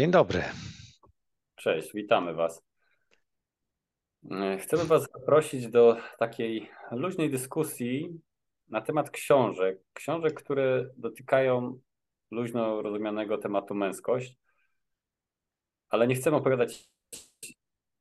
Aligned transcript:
Dzień 0.00 0.10
dobry. 0.10 0.42
Cześć, 1.56 1.92
witamy 1.94 2.34
Was. 2.34 2.62
Chcemy 4.60 4.84
Was 4.84 5.08
zaprosić 5.12 5.68
do 5.68 5.96
takiej 6.18 6.70
luźnej 6.90 7.30
dyskusji 7.30 8.20
na 8.68 8.80
temat 8.80 9.10
książek. 9.10 9.78
Książek, 9.92 10.34
które 10.34 10.90
dotykają 10.96 11.80
luźno 12.30 12.82
rozumianego 12.82 13.38
tematu 13.38 13.74
męskość, 13.74 14.36
ale 15.88 16.06
nie 16.06 16.14
chcemy 16.14 16.36
opowiadać 16.36 16.88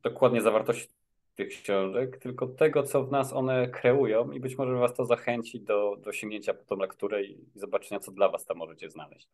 dokładnie 0.03 0.41
zawartości 0.41 0.87
tych 1.35 1.49
książek, 1.49 2.17
tylko 2.17 2.47
tego, 2.47 2.83
co 2.83 3.03
w 3.03 3.11
nas 3.11 3.33
one 3.33 3.69
kreują 3.69 4.31
i 4.31 4.39
być 4.39 4.57
może 4.57 4.75
Was 4.75 4.93
to 4.93 5.05
zachęci 5.05 5.61
do, 5.61 5.95
do 5.95 6.11
sięgnięcia 6.11 6.53
po 6.53 6.63
tą 6.63 6.75
lekturę 6.75 7.23
i 7.23 7.45
zobaczenia, 7.55 7.99
co 7.99 8.11
dla 8.11 8.29
Was 8.29 8.45
tam 8.45 8.57
możecie 8.57 8.89
znaleźć. 8.89 9.27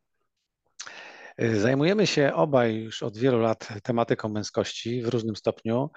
Y, 1.42 1.60
zajmujemy 1.60 2.08
się 2.08 2.34
obaj 2.34 2.76
już 2.76 3.04
od 3.04 3.18
wielu 3.18 3.40
lat 3.40 3.68
tematyką 3.84 4.30
męskości 4.30 5.02
w 5.02 5.08
różnym 5.08 5.36
stopniu. 5.36 5.90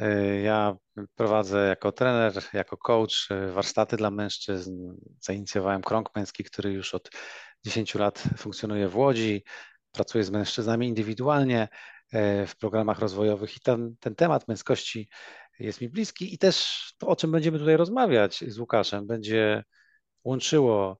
Y, 0.00 0.40
ja 0.44 0.76
prowadzę 1.14 1.68
jako 1.68 1.92
trener, 1.92 2.32
jako 2.52 2.76
coach 2.76 3.30
y, 3.30 3.52
warsztaty 3.52 3.96
dla 3.96 4.10
mężczyzn. 4.10 4.72
Zainicjowałem 5.20 5.82
krąg 5.82 6.16
męski, 6.16 6.44
który 6.44 6.72
już 6.72 6.94
od 6.94 7.10
10 7.66 7.94
lat 7.94 8.22
funkcjonuje 8.36 8.88
w 8.88 8.96
Łodzi. 8.96 9.44
Pracuję 9.92 10.24
z 10.24 10.30
mężczyznami 10.30 10.88
indywidualnie 10.88 11.68
w 12.46 12.52
programach 12.60 12.98
rozwojowych 12.98 13.56
i 13.56 13.60
ten, 13.60 13.96
ten 14.00 14.14
temat 14.14 14.48
męskości 14.48 15.08
jest 15.58 15.80
mi 15.80 15.88
bliski 15.88 16.34
i 16.34 16.38
też 16.38 16.80
to, 16.98 17.06
o 17.06 17.16
czym 17.16 17.32
będziemy 17.32 17.58
tutaj 17.58 17.76
rozmawiać 17.76 18.44
z 18.48 18.58
Łukaszem, 18.58 19.06
będzie 19.06 19.64
łączyło 20.24 20.98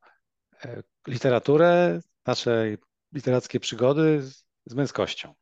literaturę, 1.09 2.01
nasze 2.27 2.67
literackie 3.15 3.61
przygody 3.61 4.23
z, 4.23 4.47
z 4.67 4.75
męskością. 4.75 5.35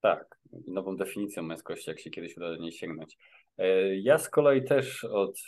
Tak, 0.00 0.38
nową 0.66 0.96
definicją 0.96 1.42
męskości, 1.42 1.90
jak 1.90 2.00
się 2.00 2.10
kiedyś 2.10 2.36
uda 2.36 2.48
do 2.48 2.56
niej 2.56 2.72
sięgnąć. 2.72 3.18
E, 3.58 3.96
ja 3.96 4.18
z 4.18 4.28
kolei 4.28 4.64
też 4.64 5.04
od 5.04 5.38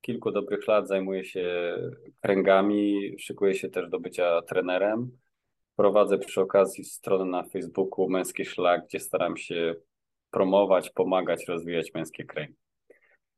kilku 0.00 0.30
dobrych 0.30 0.66
lat 0.68 0.88
zajmuję 0.88 1.24
się 1.24 1.76
kręgami, 2.20 3.14
szykuję 3.18 3.54
się 3.54 3.68
też 3.68 3.90
do 3.90 4.00
bycia 4.00 4.42
trenerem. 4.42 5.18
Prowadzę 5.76 6.18
przy 6.18 6.40
okazji 6.40 6.84
stronę 6.84 7.24
na 7.24 7.42
Facebooku 7.42 8.08
Męski 8.08 8.44
Szlak, 8.44 8.86
gdzie 8.86 9.00
staram 9.00 9.36
się 9.36 9.74
promować, 10.30 10.90
pomagać, 10.90 11.48
rozwijać 11.48 11.94
męskie 11.94 12.24
kręgi. 12.24 12.56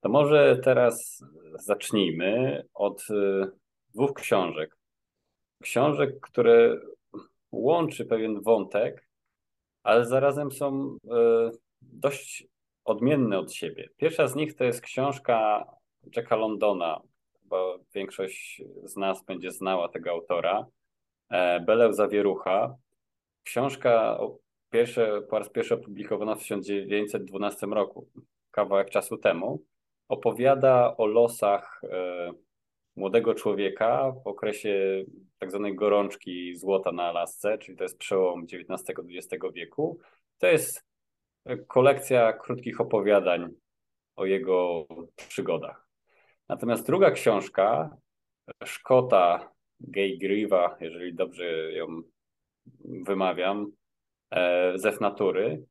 To 0.00 0.08
może 0.08 0.60
teraz 0.64 1.24
zacznijmy 1.58 2.62
od 2.74 3.06
e, 3.10 3.46
dwóch 3.94 4.12
książek, 4.12 4.76
książek, 5.62 6.20
które 6.20 6.80
łączy 7.52 8.04
pewien 8.04 8.40
wątek, 8.40 9.08
ale 9.82 10.06
zarazem 10.06 10.52
są 10.52 10.96
e, 11.10 11.50
dość 11.82 12.46
odmienne 12.84 13.38
od 13.38 13.52
siebie. 13.52 13.88
Pierwsza 13.96 14.28
z 14.28 14.34
nich 14.34 14.54
to 14.54 14.64
jest 14.64 14.80
książka 14.80 15.66
Jacka 16.16 16.36
Londona, 16.36 17.00
bo 17.44 17.78
większość 17.94 18.62
z 18.84 18.96
nas 18.96 19.24
będzie 19.24 19.50
znała 19.50 19.88
tego 19.88 20.10
autora, 20.10 20.66
e, 21.30 21.60
Beleł 21.60 21.92
Zawierucha. 21.92 22.76
Książka 23.44 24.18
pierwsze, 24.70 25.22
po 25.30 25.38
raz 25.38 25.50
pierwszy 25.50 25.74
opublikowana 25.74 26.34
w 26.34 26.42
1912 26.42 27.66
roku, 27.66 28.08
kawałek 28.50 28.90
czasu 28.90 29.16
temu, 29.16 29.62
opowiada 30.08 30.96
o 30.96 31.06
losach 31.06 31.80
e, 31.84 32.32
młodego 32.96 33.34
człowieka 33.34 34.12
w 34.24 34.26
okresie 34.26 35.04
tak 35.42 35.50
zwanej 35.50 35.74
gorączki 35.74 36.56
złota 36.56 36.92
na 36.92 37.02
Alasce, 37.02 37.58
czyli 37.58 37.78
to 37.78 37.84
jest 37.84 37.98
przełom 37.98 38.44
XIX-XX 38.44 39.44
wieku. 39.54 39.98
To 40.38 40.46
jest 40.46 40.84
kolekcja 41.66 42.32
krótkich 42.32 42.80
opowiadań 42.80 43.48
o 44.16 44.26
jego 44.26 44.86
przygodach. 45.28 45.86
Natomiast 46.48 46.86
druga 46.86 47.10
książka, 47.10 47.96
Szkota 48.64 49.52
Gay 49.80 50.18
Grieva, 50.18 50.76
jeżeli 50.80 51.14
dobrze 51.14 51.72
ją 51.72 51.86
wymawiam, 52.84 53.72
e, 54.30 54.72
Zew 54.78 55.00
Natury, 55.00 55.62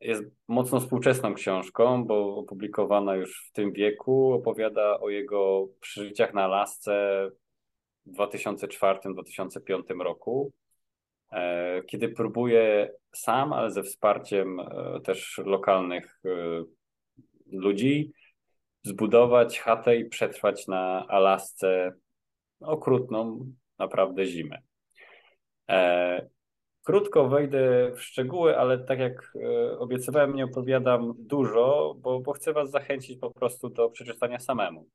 jest 0.00 0.24
mocno 0.48 0.80
współczesną 0.80 1.34
książką, 1.34 2.04
bo 2.04 2.36
opublikowana 2.36 3.16
już 3.16 3.48
w 3.48 3.52
tym 3.52 3.72
wieku. 3.72 4.32
Opowiada 4.32 5.00
o 5.00 5.10
jego 5.10 5.68
przeżyciach 5.80 6.34
na 6.34 6.44
Alasce 6.44 7.30
w 8.06 8.12
2004-2005 8.12 10.02
roku, 10.02 10.52
e, 11.32 11.82
kiedy 11.82 12.08
próbuje 12.08 12.92
sam, 13.12 13.52
ale 13.52 13.70
ze 13.70 13.82
wsparciem 13.82 14.60
e, 14.60 15.00
też 15.04 15.40
lokalnych 15.44 16.20
e, 16.24 16.28
ludzi, 17.52 18.12
zbudować 18.82 19.60
chatę 19.60 19.96
i 19.96 20.08
przetrwać 20.08 20.66
na 20.66 21.06
Alasce 21.08 21.92
okrutną 22.60 23.52
naprawdę 23.78 24.26
zimę. 24.26 24.58
Krótko 26.82 27.28
wejdę 27.28 27.92
w 27.96 28.02
szczegóły, 28.02 28.58
ale 28.58 28.78
tak 28.78 28.98
jak 28.98 29.32
obiecywałem, 29.78 30.34
nie 30.34 30.44
opowiadam 30.44 31.14
dużo, 31.18 31.94
bo, 31.98 32.20
bo 32.20 32.32
chcę 32.32 32.52
Was 32.52 32.70
zachęcić 32.70 33.18
po 33.18 33.30
prostu 33.30 33.68
do 33.68 33.90
przeczytania 33.90 34.38
samemu. 34.38 34.86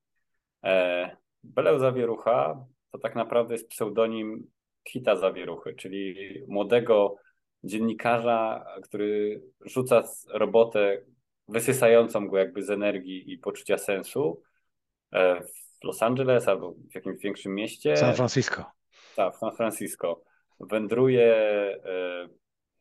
Beleł 1.44 1.80
Zawierucha 1.80 2.66
to 2.92 2.98
tak 2.98 3.16
naprawdę 3.16 3.54
jest 3.54 3.70
pseudonim 3.70 4.48
Kita 4.84 5.16
Zawieruchy, 5.16 5.74
czyli 5.74 6.16
młodego 6.48 7.16
dziennikarza, 7.64 8.66
który 8.84 9.42
rzuca 9.66 10.04
robotę 10.30 11.02
wysysającą 11.48 12.28
go 12.28 12.38
jakby 12.38 12.64
z 12.64 12.70
energii 12.70 13.34
i 13.34 13.38
poczucia 13.38 13.78
sensu 13.78 14.42
e, 15.12 15.42
w 15.42 15.84
Los 15.84 16.04
Angeles 16.04 16.48
albo 16.48 16.72
w 16.92 16.96
jakimś 16.96 17.22
większym 17.22 17.56
mieście. 17.56 17.98
San 17.98 18.16
Francisco. 18.16 18.66
Tak, 19.16 19.36
w 19.36 19.38
San 19.38 19.56
Francisco 19.56 20.24
wędruje 20.60 21.26
e, 21.86 22.30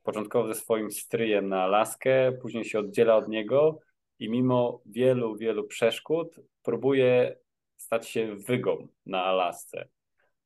początkowo 0.02 0.48
ze 0.48 0.60
swoim 0.60 0.90
stryjem 0.90 1.48
na 1.48 1.62
Alaskę, 1.62 2.32
później 2.32 2.64
się 2.64 2.78
oddziela 2.78 3.16
od 3.16 3.28
niego 3.28 3.78
i 4.18 4.30
mimo 4.30 4.82
wielu, 4.86 5.36
wielu 5.36 5.64
przeszkód 5.64 6.40
próbuje 6.62 7.36
stać 7.76 8.08
się 8.08 8.36
wygą 8.36 8.88
na 9.06 9.24
Alasce. 9.24 9.88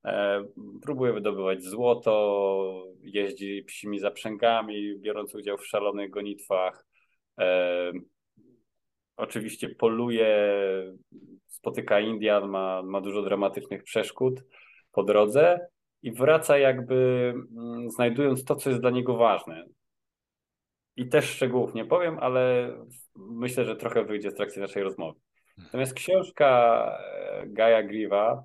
E, 0.04 0.44
próbuje 0.82 1.12
wydobywać 1.12 1.62
złoto, 1.62 2.86
jeździ 3.00 3.64
psimi 3.66 3.98
zaprzęgami, 3.98 4.98
biorąc 4.98 5.34
udział 5.34 5.58
w 5.58 5.66
szalonych 5.66 6.10
gonitwach. 6.10 6.86
E, 7.38 7.92
oczywiście 9.16 9.68
poluje, 9.68 10.54
spotyka 11.46 12.00
Indian, 12.00 12.48
ma, 12.48 12.82
ma 12.82 13.00
dużo 13.00 13.22
dramatycznych 13.22 13.82
przeszkód 13.82 14.42
po 14.92 15.02
drodze, 15.02 15.72
i 16.02 16.12
wraca 16.12 16.58
jakby 16.58 17.32
mm, 17.56 17.90
znajdując 17.90 18.44
to, 18.44 18.56
co 18.56 18.70
jest 18.70 18.82
dla 18.82 18.90
niego 18.90 19.16
ważne. 19.16 19.64
I 20.96 21.08
też 21.08 21.24
szczegółów 21.24 21.74
nie 21.74 21.84
powiem, 21.84 22.18
ale 22.18 22.74
myślę, 23.16 23.64
że 23.64 23.76
trochę 23.76 24.04
wyjdzie 24.04 24.30
w 24.30 24.34
trakcie 24.34 24.60
naszej 24.60 24.82
rozmowy. 24.82 25.20
Natomiast 25.58 25.94
książka 25.94 26.48
e, 27.00 27.46
Gaja 27.46 27.82
Griva 27.82 28.44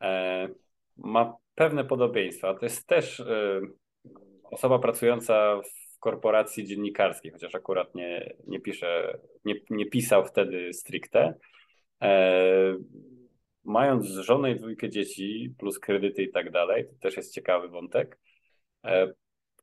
e, 0.00 0.48
ma 0.96 1.36
pewne 1.54 1.84
podobieństwa. 1.84 2.54
To 2.54 2.66
jest 2.66 2.86
też 2.86 3.20
e, 3.20 3.60
osoba 4.44 4.78
pracująca 4.78 5.60
w 5.60 5.98
korporacji 5.98 6.66
dziennikarskiej, 6.66 7.32
chociaż 7.32 7.54
akurat 7.54 7.94
nie, 7.94 8.34
nie 8.46 8.60
pisze, 8.60 9.18
nie, 9.44 9.54
nie 9.70 9.86
pisał 9.86 10.24
wtedy 10.24 10.72
stricte 10.72 11.34
mając 13.64 14.06
żonę 14.06 14.52
i 14.52 14.56
dwójkę 14.56 14.90
dzieci, 14.90 15.54
plus 15.58 15.78
kredyty 15.78 16.22
i 16.22 16.32
tak 16.32 16.50
dalej, 16.50 16.86
to 16.88 16.94
też 17.00 17.16
jest 17.16 17.34
ciekawy 17.34 17.68
wątek, 17.68 18.18
e, 18.84 19.12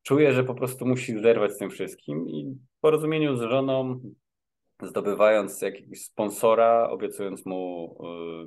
czuje, 0.04 0.34
że 0.34 0.44
po 0.44 0.56
prostu 0.56 0.86
musi 0.86 1.20
zerwać 1.20 1.52
z 1.52 1.58
tym 1.58 1.70
wszystkim 1.70 2.30
i 2.30 2.58
w 2.78 2.80
porozumieniu 2.82 3.36
z 3.36 3.42
żoną, 3.42 4.02
zdobywając 4.82 5.62
jakiegoś 5.62 6.02
sponsora, 6.02 6.90
obiecując 6.90 7.46
mu 7.46 7.96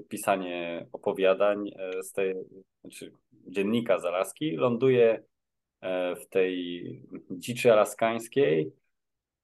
e, 0.00 0.08
pisanie 0.08 0.86
opowiadań 0.92 1.68
e, 1.68 2.02
z 2.02 2.12
tej, 2.12 2.34
znaczy 2.80 3.12
dziennika 3.32 3.98
z 4.00 4.04
Alaski, 4.04 4.56
ląduje 4.56 5.24
w 6.16 6.28
tej 6.28 6.84
dziczy 7.30 7.72
alaskańskiej 7.72 8.72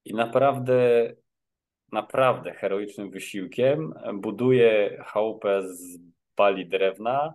i 0.05 0.13
naprawdę 0.13 1.13
naprawdę 1.91 2.51
heroicznym 2.53 3.11
wysiłkiem 3.11 3.93
buduje 4.13 4.97
chałupę 5.05 5.61
z 5.67 5.99
bali 6.37 6.67
drewna 6.67 7.33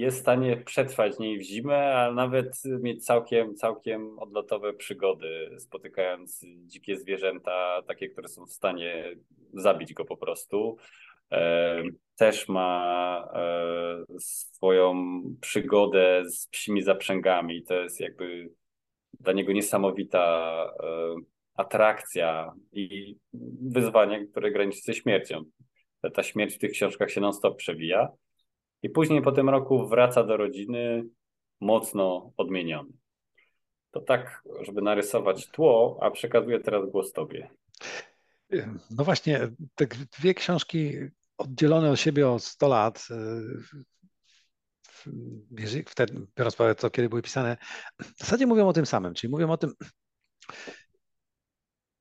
jest 0.00 0.18
w 0.18 0.20
stanie 0.20 0.56
przetrwać 0.56 1.18
niej 1.18 1.38
w 1.38 1.42
zimę, 1.42 1.94
a 1.94 2.12
nawet 2.12 2.62
mieć 2.80 3.04
całkiem, 3.04 3.54
całkiem 3.54 4.18
odlotowe 4.18 4.72
przygody, 4.72 5.56
spotykając 5.58 6.44
dzikie 6.66 6.98
zwierzęta, 6.98 7.82
takie, 7.86 8.08
które 8.08 8.28
są 8.28 8.46
w 8.46 8.52
stanie 8.52 9.16
zabić 9.52 9.94
go 9.94 10.04
po 10.04 10.16
prostu. 10.16 10.76
E, 11.32 11.82
też 12.16 12.48
ma 12.48 13.28
e, 13.34 14.18
swoją 14.18 15.22
przygodę 15.40 16.22
z 16.26 16.48
psimi 16.48 16.82
zaprzęgami. 16.82 17.62
To 17.62 17.74
jest 17.74 18.00
jakby 18.00 18.50
dla 19.20 19.32
niego 19.32 19.52
niesamowita 19.52 20.66
atrakcja 21.54 22.52
i 22.72 23.16
wyzwanie, 23.62 24.26
które 24.26 24.50
graniczy 24.50 24.80
ze 24.80 24.94
śmiercią. 24.94 25.44
Ta 26.14 26.22
śmierć 26.22 26.54
w 26.54 26.58
tych 26.58 26.70
książkach 26.70 27.10
się 27.10 27.20
non-stop 27.20 27.56
przewija. 27.56 28.08
I 28.86 28.90
później 28.90 29.22
po 29.22 29.32
tym 29.32 29.48
roku 29.48 29.86
wraca 29.86 30.24
do 30.24 30.36
rodziny 30.36 31.04
mocno 31.60 32.32
odmieniony. 32.36 32.92
To 33.90 34.00
tak, 34.00 34.42
żeby 34.60 34.82
narysować 34.82 35.46
tło, 35.46 35.98
a 36.02 36.10
przekazuję 36.10 36.60
teraz 36.60 36.90
głos 36.90 37.12
Tobie. 37.12 37.50
No 38.90 39.04
właśnie, 39.04 39.40
te 39.74 39.86
dwie 40.18 40.34
książki 40.34 40.94
oddzielone 41.38 41.90
od 41.90 42.00
siebie 42.00 42.28
o 42.28 42.38
100 42.38 42.68
lat, 42.68 43.08
wtedy, 45.86 46.26
biorąc 46.36 46.54
sprawę 46.54 46.74
to, 46.74 46.90
kiedy 46.90 47.08
były 47.08 47.22
pisane, 47.22 47.56
w 48.00 48.18
zasadzie 48.18 48.46
mówią 48.46 48.68
o 48.68 48.72
tym 48.72 48.86
samym, 48.86 49.14
czyli 49.14 49.30
mówią 49.30 49.50
o 49.50 49.56
tym, 49.56 49.72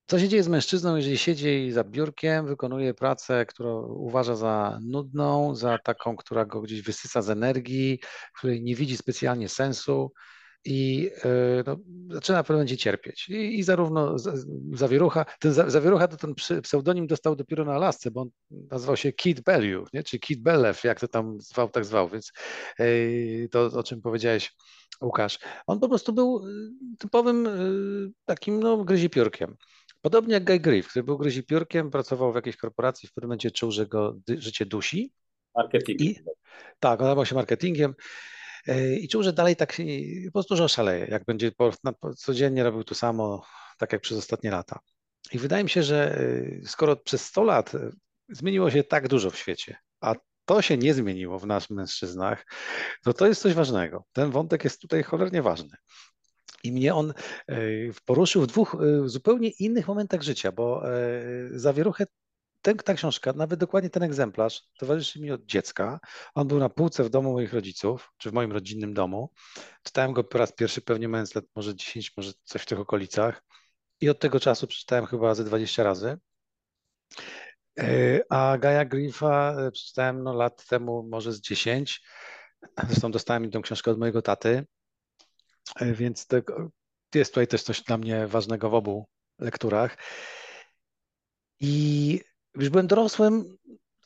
co 0.07 0.19
się 0.19 0.29
dzieje 0.29 0.43
z 0.43 0.47
mężczyzną, 0.47 0.95
jeżeli 0.95 1.17
siedzi 1.17 1.71
za 1.71 1.83
biurkiem, 1.83 2.47
wykonuje 2.47 2.93
pracę, 2.93 3.45
którą 3.45 3.81
uważa 3.87 4.35
za 4.35 4.79
nudną, 4.83 5.55
za 5.55 5.77
taką, 5.77 6.15
która 6.15 6.45
go 6.45 6.61
gdzieś 6.61 6.81
wysysa 6.81 7.21
z 7.21 7.29
energii, 7.29 7.99
której 8.37 8.63
nie 8.63 8.75
widzi 8.75 8.97
specjalnie 8.97 9.49
sensu 9.49 10.11
i 10.65 11.09
e, 11.23 11.63
no, 11.65 11.77
zaczyna 12.09 12.43
w 12.43 12.45
pewnym 12.45 12.57
momencie 12.57 12.77
cierpieć. 12.77 13.29
I, 13.29 13.59
i 13.59 13.63
zarówno 13.63 14.15
Zawierucha, 14.73 15.25
ten 15.39 15.53
Zawierucha 15.53 16.07
to 16.07 16.17
ten 16.17 16.35
pseudonim 16.61 17.07
dostał 17.07 17.35
dopiero 17.35 17.65
na 17.65 17.73
Alasce, 17.73 18.11
bo 18.11 18.21
on 18.21 18.29
nazywał 18.51 18.97
się 18.97 19.13
Kid 19.13 19.41
Bellew, 19.41 19.93
nie? 19.93 20.03
czy 20.03 20.19
Kid 20.19 20.41
Bellew, 20.41 20.83
jak 20.83 20.99
to 20.99 21.07
tam 21.07 21.41
zwał, 21.41 21.69
tak 21.69 21.85
zwał, 21.85 22.09
więc 22.09 22.31
e, 22.79 22.85
to, 23.51 23.65
o 23.65 23.83
czym 23.83 24.01
powiedziałeś, 24.01 24.55
Łukasz. 25.01 25.39
On 25.67 25.79
po 25.79 25.89
prostu 25.89 26.13
był 26.13 26.37
e, 26.37 26.49
typowym 26.97 27.49
takim 28.25 28.59
no, 28.59 28.83
gryzipiórkiem. 28.83 29.55
Podobnie 30.05 30.33
jak 30.33 30.43
Guy 30.43 30.59
Griff, 30.59 30.89
który 30.89 31.03
był 31.03 31.17
gryzipiórkiem, 31.17 31.91
pracował 31.91 32.31
w 32.31 32.35
jakiejś 32.35 32.57
korporacji, 32.57 33.09
w 33.09 33.13
pewnym 33.13 33.27
momencie 33.27 33.51
czuł, 33.51 33.71
że 33.71 33.87
go 33.87 34.15
życie 34.37 34.65
dusi. 34.65 35.13
Marketing. 35.55 36.01
I, 36.01 36.19
tak, 36.79 36.99
on 36.99 37.05
zajmował 37.05 37.25
się 37.25 37.35
marketingiem 37.35 37.95
e, 38.67 38.95
i 38.95 39.07
czuł, 39.07 39.23
że 39.23 39.33
dalej 39.33 39.55
tak 39.55 39.77
po 40.25 40.31
prostu 40.31 40.55
że 40.55 40.63
oszaleje, 40.63 41.05
jak 41.05 41.25
będzie 41.25 41.51
po, 41.51 41.71
na, 41.83 41.93
codziennie 42.17 42.63
robił 42.63 42.83
to 42.83 42.95
samo, 42.95 43.45
tak 43.77 43.93
jak 43.93 44.01
przez 44.01 44.17
ostatnie 44.17 44.51
lata. 44.51 44.79
I 45.31 45.39
wydaje 45.39 45.63
mi 45.63 45.69
się, 45.69 45.83
że 45.83 46.19
e, 46.63 46.67
skoro 46.67 46.95
przez 46.95 47.25
100 47.25 47.43
lat 47.43 47.75
e, 47.75 47.89
zmieniło 48.29 48.71
się 48.71 48.83
tak 48.83 49.07
dużo 49.07 49.31
w 49.31 49.37
świecie, 49.37 49.77
a 50.01 50.15
to 50.45 50.61
się 50.61 50.77
nie 50.77 50.93
zmieniło 50.93 51.39
w 51.39 51.47
nas 51.47 51.69
mężczyznach, 51.69 52.45
to 53.03 53.13
to 53.13 53.27
jest 53.27 53.41
coś 53.41 53.53
ważnego. 53.53 54.03
Ten 54.13 54.31
wątek 54.31 54.63
jest 54.63 54.81
tutaj 54.81 55.03
cholernie 55.03 55.41
ważny. 55.41 55.77
I 56.65 56.71
mnie 56.71 56.95
on 56.95 57.13
e, 57.47 57.55
poruszył 58.05 58.41
w 58.41 58.47
dwóch 58.47 58.75
e, 58.75 59.09
zupełnie 59.09 59.49
innych 59.49 59.87
momentach 59.87 60.21
życia, 60.21 60.51
bo 60.51 60.91
e, 60.91 61.01
zawieruchę 61.51 62.05
ten, 62.61 62.77
ta 62.77 62.93
książka, 62.93 63.33
nawet 63.33 63.59
dokładnie 63.59 63.89
ten 63.89 64.03
egzemplarz, 64.03 64.63
towarzyszy 64.77 65.21
mi 65.21 65.31
od 65.31 65.45
dziecka. 65.45 65.99
On 66.35 66.47
był 66.47 66.59
na 66.59 66.69
półce 66.69 67.03
w 67.03 67.09
domu 67.09 67.33
moich 67.33 67.53
rodziców, 67.53 68.11
czy 68.17 68.29
w 68.29 68.33
moim 68.33 68.51
rodzinnym 68.51 68.93
domu. 68.93 69.29
Czytałem 69.83 70.13
go 70.13 70.23
po 70.23 70.37
raz 70.37 70.51
pierwszy, 70.51 70.81
pewnie 70.81 71.07
mając 71.07 71.35
lat 71.35 71.45
może 71.55 71.75
10, 71.75 72.13
może 72.17 72.31
coś 72.43 72.61
w 72.61 72.65
tych 72.65 72.79
okolicach. 72.79 73.43
I 74.01 74.09
od 74.09 74.19
tego 74.19 74.39
czasu 74.39 74.67
przeczytałem 74.67 75.05
chyba 75.05 75.35
ze 75.35 75.43
20 75.43 75.83
razy. 75.83 76.17
A 78.29 78.57
Gaja 78.57 78.85
Griffa 78.85 79.55
przeczytałem 79.71 80.23
no, 80.23 80.33
lat 80.33 80.67
temu 80.67 81.07
może 81.11 81.33
z 81.33 81.41
10. 81.41 82.01
Zresztą 82.87 83.11
dostałem 83.11 83.51
tę 83.51 83.61
książkę 83.61 83.91
od 83.91 83.99
mojego 83.99 84.21
taty. 84.21 84.65
E, 85.75 85.93
więc 85.93 86.27
to 86.27 86.37
jest 87.15 87.31
tutaj 87.31 87.47
też 87.47 87.63
coś 87.63 87.81
dla 87.81 87.97
mnie 87.97 88.27
ważnego 88.27 88.69
w 88.69 88.73
obu 88.73 89.05
lekturach. 89.39 89.97
I 91.59 92.21
już 92.55 92.69
byłem 92.69 92.87
dorosłym 92.87 93.57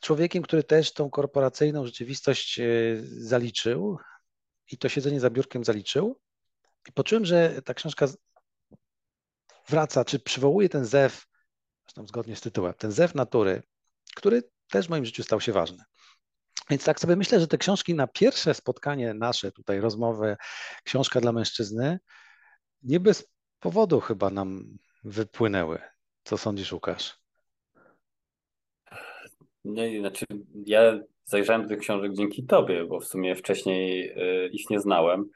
człowiekiem, 0.01 0.43
który 0.43 0.63
też 0.63 0.93
tą 0.93 1.09
korporacyjną 1.09 1.85
rzeczywistość 1.85 2.59
e, 2.59 2.63
zaliczył 3.01 3.97
i 4.71 4.77
to 4.77 4.89
siedzenie 4.89 5.19
za 5.19 5.29
biurkiem 5.29 5.63
zaliczył. 5.63 6.19
I 6.89 6.91
poczułem, 6.91 7.25
że 7.25 7.61
ta 7.61 7.73
książka 7.73 8.07
wraca, 9.67 10.05
czy 10.05 10.19
przywołuje 10.19 10.69
ten 10.69 10.85
zew, 10.85 11.25
zresztą 11.85 12.07
zgodnie 12.07 12.35
z 12.35 12.41
tytułem, 12.41 12.73
ten 12.73 12.91
zew 12.91 13.15
natury, 13.15 13.63
który 14.15 14.43
też 14.69 14.87
w 14.87 14.89
moim 14.89 15.05
życiu 15.05 15.23
stał 15.23 15.41
się 15.41 15.53
ważny. 15.53 15.83
Więc 16.69 16.85
tak 16.85 16.99
sobie 16.99 17.15
myślę, 17.15 17.39
że 17.39 17.47
te 17.47 17.57
książki 17.57 17.95
na 17.95 18.07
pierwsze 18.07 18.53
spotkanie 18.53 19.13
nasze, 19.13 19.51
tutaj 19.51 19.79
rozmowy, 19.79 20.37
książka 20.83 21.21
dla 21.21 21.31
mężczyzny, 21.31 21.99
nie 22.83 22.99
bez 22.99 23.31
powodu 23.59 23.99
chyba 23.99 24.29
nam 24.29 24.77
wypłynęły. 25.03 25.79
Co 26.23 26.37
sądzisz, 26.37 26.73
Łukasz? 26.73 27.19
Nie, 29.65 29.99
znaczy 29.99 30.25
ja 30.65 30.99
zajrzałem 31.25 31.61
do 31.61 31.67
tych 31.67 31.79
książek 31.79 32.13
dzięki 32.13 32.45
tobie, 32.45 32.85
bo 32.85 32.99
w 32.99 33.05
sumie 33.05 33.35
wcześniej 33.35 34.09
y, 34.09 34.49
ich 34.49 34.69
nie 34.69 34.79
znałem 34.79 35.29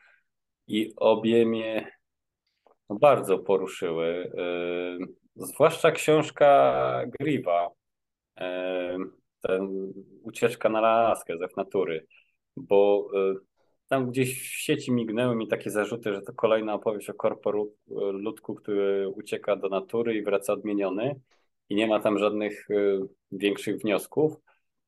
i 0.67 0.93
obie 0.95 1.45
mnie 1.45 1.97
bardzo 2.89 3.39
poruszyły. 3.39 4.05
Y, 4.05 5.13
zwłaszcza 5.35 5.91
książka 5.91 7.01
Griva 7.19 7.69
ten 9.47 9.93
ucieczka 10.23 10.69
na 10.69 10.79
Alaskę 10.79 11.37
z 11.37 11.57
natury, 11.57 12.05
bo 12.55 13.07
y, 13.13 13.35
tam 13.87 14.09
gdzieś 14.09 14.41
w 14.41 14.61
sieci 14.61 14.91
mignęły 14.91 15.35
mi 15.35 15.47
takie 15.47 15.69
zarzuty, 15.69 16.13
że 16.13 16.21
to 16.21 16.33
kolejna 16.33 16.73
opowieść 16.73 17.09
o 17.09 17.13
korporutku, 17.13 18.55
który 18.55 19.09
ucieka 19.09 19.55
do 19.55 19.69
natury 19.69 20.15
i 20.15 20.23
wraca 20.23 20.53
odmieniony 20.53 21.19
i 21.69 21.75
nie 21.75 21.87
ma 21.87 21.99
tam 21.99 22.17
żadnych 22.17 22.69
y, 22.69 22.99
większych 23.31 23.81
wniosków, 23.81 24.33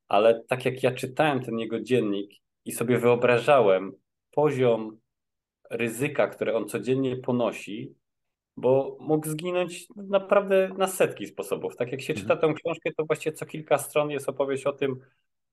ale 0.07 0.43
tak 0.47 0.65
jak 0.65 0.83
ja 0.83 0.91
czytałem 0.91 1.43
ten 1.43 1.59
jego 1.59 1.79
dziennik 1.79 2.31
i 2.65 2.71
sobie 2.71 2.99
wyobrażałem 2.99 3.91
poziom 4.31 4.97
ryzyka, 5.71 6.27
które 6.27 6.55
on 6.55 6.67
codziennie 6.67 7.17
ponosi, 7.17 7.95
bo 8.57 8.97
mógł 8.99 9.27
zginąć 9.27 9.87
naprawdę 9.95 10.69
na 10.77 10.87
setki 10.87 11.27
sposobów. 11.27 11.75
Tak 11.75 11.91
jak 11.91 12.01
się 12.01 12.13
czyta 12.13 12.33
mhm. 12.33 12.53
tę 12.53 12.59
książkę, 12.61 12.91
to 12.97 13.05
właściwie 13.05 13.35
co 13.35 13.45
kilka 13.45 13.77
stron 13.77 14.09
jest 14.09 14.29
opowieść 14.29 14.65
o 14.65 14.73
tym, 14.73 14.99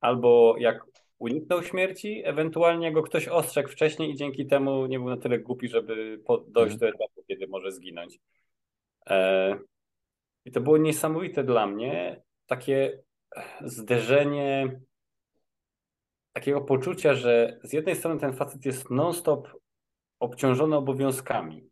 albo 0.01 0.55
jak 0.59 0.85
uniknął 1.19 1.63
śmierci, 1.63 2.23
ewentualnie 2.25 2.93
go 2.93 3.03
ktoś 3.03 3.29
ostrzegł 3.29 3.69
wcześniej 3.69 4.11
i 4.11 4.17
dzięki 4.17 4.47
temu 4.47 4.87
nie 4.87 4.99
był 4.99 5.09
na 5.09 5.17
tyle 5.17 5.39
głupi, 5.39 5.69
żeby 5.69 6.23
dojść 6.49 6.75
mhm. 6.75 6.79
do 6.79 6.89
etapu, 6.89 7.23
kiedy 7.29 7.47
może 7.47 7.73
zginąć. 7.73 8.19
E, 9.07 9.59
I 10.45 10.53
to 10.53 10.61
było 10.61 10.79
niesamowite 10.79 11.45
dla 11.45 11.67
mnie, 11.67 12.23
takie 12.47 13.03
zderzenie 13.61 14.81
takiego 16.33 16.61
poczucia, 16.61 17.15
że 17.15 17.59
z 17.63 17.73
jednej 17.73 17.97
strony 17.97 18.21
ten 18.21 18.33
facet 18.33 18.67
jest 18.67 18.91
non-stop 18.91 19.49
obciążony 20.21 20.77
obowiązkami, 20.77 21.72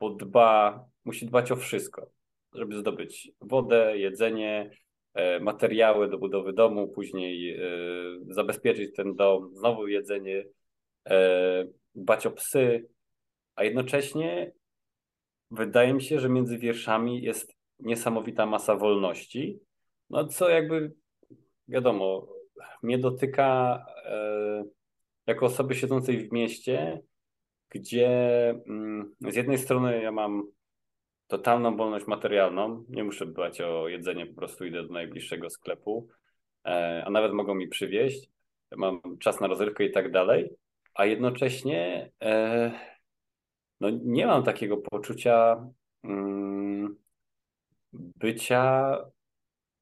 bo 0.00 0.10
dba, 0.10 0.84
musi 1.04 1.26
dbać 1.26 1.52
o 1.52 1.56
wszystko, 1.56 2.10
żeby 2.52 2.78
zdobyć 2.78 3.32
wodę, 3.40 3.98
jedzenie, 3.98 4.70
e, 5.14 5.40
materiały 5.40 6.10
do 6.10 6.18
budowy 6.18 6.52
domu, 6.52 6.88
później 6.88 7.54
e, 7.54 7.60
zabezpieczyć 8.28 8.96
ten 8.96 9.14
dom, 9.14 9.54
znowu 9.54 9.86
jedzenie, 9.86 10.44
e, 11.08 11.66
dbać 11.94 12.26
o 12.26 12.30
psy, 12.30 12.88
a 13.54 13.64
jednocześnie 13.64 14.52
wydaje 15.50 15.94
mi 15.94 16.02
się, 16.02 16.20
że 16.20 16.28
między 16.28 16.58
wierszami 16.58 17.22
jest 17.22 17.56
niesamowita 17.78 18.46
masa 18.46 18.76
wolności, 18.76 19.60
no 20.10 20.26
co 20.26 20.48
jakby 20.48 20.92
wiadomo, 21.68 22.28
mnie 22.82 22.98
dotyka 22.98 23.84
jako 25.26 25.46
osoby 25.46 25.74
siedzącej 25.74 26.28
w 26.28 26.32
mieście, 26.32 27.00
gdzie 27.70 28.08
mm, 28.68 29.14
z 29.20 29.36
jednej 29.36 29.58
strony 29.58 30.02
ja 30.02 30.12
mam 30.12 30.42
totalną 31.26 31.76
wolność 31.76 32.06
materialną, 32.06 32.84
nie 32.88 33.04
muszę 33.04 33.26
dbać 33.26 33.60
o 33.60 33.88
jedzenie, 33.88 34.26
po 34.26 34.34
prostu 34.34 34.64
idę 34.64 34.82
do 34.82 34.92
najbliższego 34.92 35.50
sklepu, 35.50 36.08
e, 36.64 37.02
a 37.06 37.10
nawet 37.10 37.32
mogą 37.32 37.54
mi 37.54 37.68
przywieźć, 37.68 38.30
mam 38.76 39.00
czas 39.20 39.40
na 39.40 39.46
rozrywkę 39.46 39.84
i 39.84 39.92
tak 39.92 40.12
dalej, 40.12 40.50
a 40.94 41.04
jednocześnie 41.04 42.10
e, 42.22 42.72
no, 43.80 43.90
nie 44.04 44.26
mam 44.26 44.42
takiego 44.42 44.76
poczucia 44.76 45.66
mm, 46.04 46.96
bycia 47.92 48.96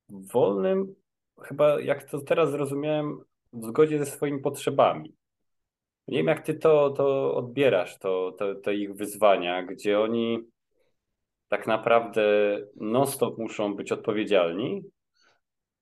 wolnym, 0.09 0.95
chyba 1.43 1.81
jak 1.81 2.11
to 2.11 2.21
teraz 2.21 2.51
zrozumiałem, 2.51 3.21
w 3.53 3.67
zgodzie 3.67 3.99
ze 3.99 4.07
swoimi 4.07 4.41
potrzebami. 4.41 5.15
Nie 6.09 6.19
wiem, 6.19 6.27
jak 6.27 6.47
ty 6.47 6.55
to, 6.55 6.91
to 6.91 7.35
odbierasz, 7.35 7.99
to, 7.99 8.33
to, 8.39 8.55
te 8.55 8.75
ich 8.75 8.95
wyzwania, 8.95 9.63
gdzie 9.63 10.01
oni 10.01 10.39
tak 11.49 11.67
naprawdę 11.67 12.23
non-stop 12.77 13.39
muszą 13.39 13.75
być 13.75 13.93
odpowiedzialni, 13.93 14.83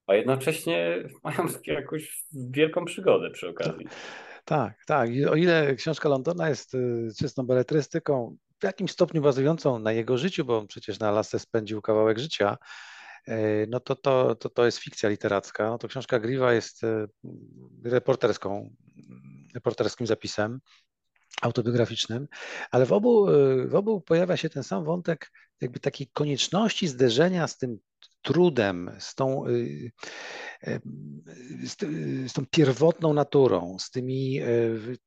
a 0.06 0.14
jednocześnie 0.14 1.02
mają 1.24 1.48
jakąś 1.66 2.24
wielką 2.32 2.84
przygodę 2.84 3.30
przy 3.30 3.48
okazji. 3.48 3.86
Tak, 4.44 4.84
tak. 4.86 5.10
O 5.30 5.34
ile 5.34 5.74
książka 5.74 6.08
Londona 6.08 6.48
jest 6.48 6.74
y, 6.74 7.08
czystą 7.18 7.46
beletrystyką, 7.46 8.36
w 8.60 8.64
jakimś 8.64 8.90
stopniu 8.90 9.22
bazującą 9.22 9.78
na 9.78 9.92
jego 9.92 10.18
życiu, 10.18 10.44
bo 10.44 10.58
on 10.58 10.66
przecież 10.66 10.98
na 10.98 11.10
lasce 11.10 11.38
spędził 11.38 11.82
kawałek 11.82 12.18
życia, 12.18 12.56
no 13.68 13.80
to, 13.80 13.96
to, 13.96 14.34
to, 14.34 14.48
to 14.48 14.64
jest 14.64 14.78
fikcja 14.78 15.08
literacka. 15.08 15.68
No 15.70 15.78
to 15.78 15.88
książka 15.88 16.18
Griva 16.18 16.52
jest 16.52 16.82
reporterską, 17.84 18.70
reporterskim 19.54 20.06
zapisem 20.06 20.60
autobiograficznym, 21.42 22.28
ale 22.70 22.86
w 22.86 22.92
obu, 22.92 23.26
w 23.66 23.74
obu 23.74 24.00
pojawia 24.00 24.36
się 24.36 24.50
ten 24.50 24.62
sam 24.62 24.84
wątek 24.84 25.32
jakby 25.60 25.80
takiej 25.80 26.06
konieczności 26.12 26.88
zderzenia 26.88 27.48
z 27.48 27.58
tym 27.58 27.78
trudem, 28.24 28.90
z 28.98 29.14
tą, 29.14 29.48
y, 29.48 29.92
z, 31.64 31.76
z, 32.30 32.32
tą 32.32 32.46
pierwotną 32.50 33.14
naturą, 33.14 33.76
z 33.78 33.90
tymi 33.90 34.40
e, 34.40 34.46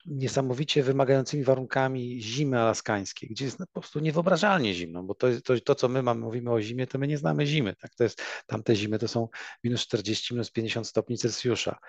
niesamowicie 0.06 0.84
wymagającymi 0.84 1.44
warunkami 1.44 2.22
zimy 2.22 2.60
alaskańskiej, 2.60 3.30
gdzie 3.30 3.46
jest 3.46 3.58
po 3.58 3.82
prostu 3.82 4.00
niewyobrażalnie 4.00 4.74
zimno, 4.74 5.04
bo 5.04 5.16
to, 5.16 5.28
to, 5.44 5.60
to 5.60 5.76
co 5.76 5.90
my 5.90 6.04
mamy, 6.04 6.22
mówimy 6.22 6.52
o 6.52 6.62
zimie, 6.62 6.88
to 6.88 7.00
my 7.00 7.08
nie 7.08 7.18
znamy 7.18 7.46
zimy. 7.46 7.76
Tak? 7.76 7.96
To 7.96 8.04
jest, 8.04 8.22
tamte 8.48 8.76
zimy 8.76 9.00
to 9.00 9.08
są 9.08 9.28
minus 9.64 9.82
40, 9.82 10.34
minus 10.34 10.52
50 10.52 10.88
stopni 10.88 11.18
Celsjusza. 11.18 11.80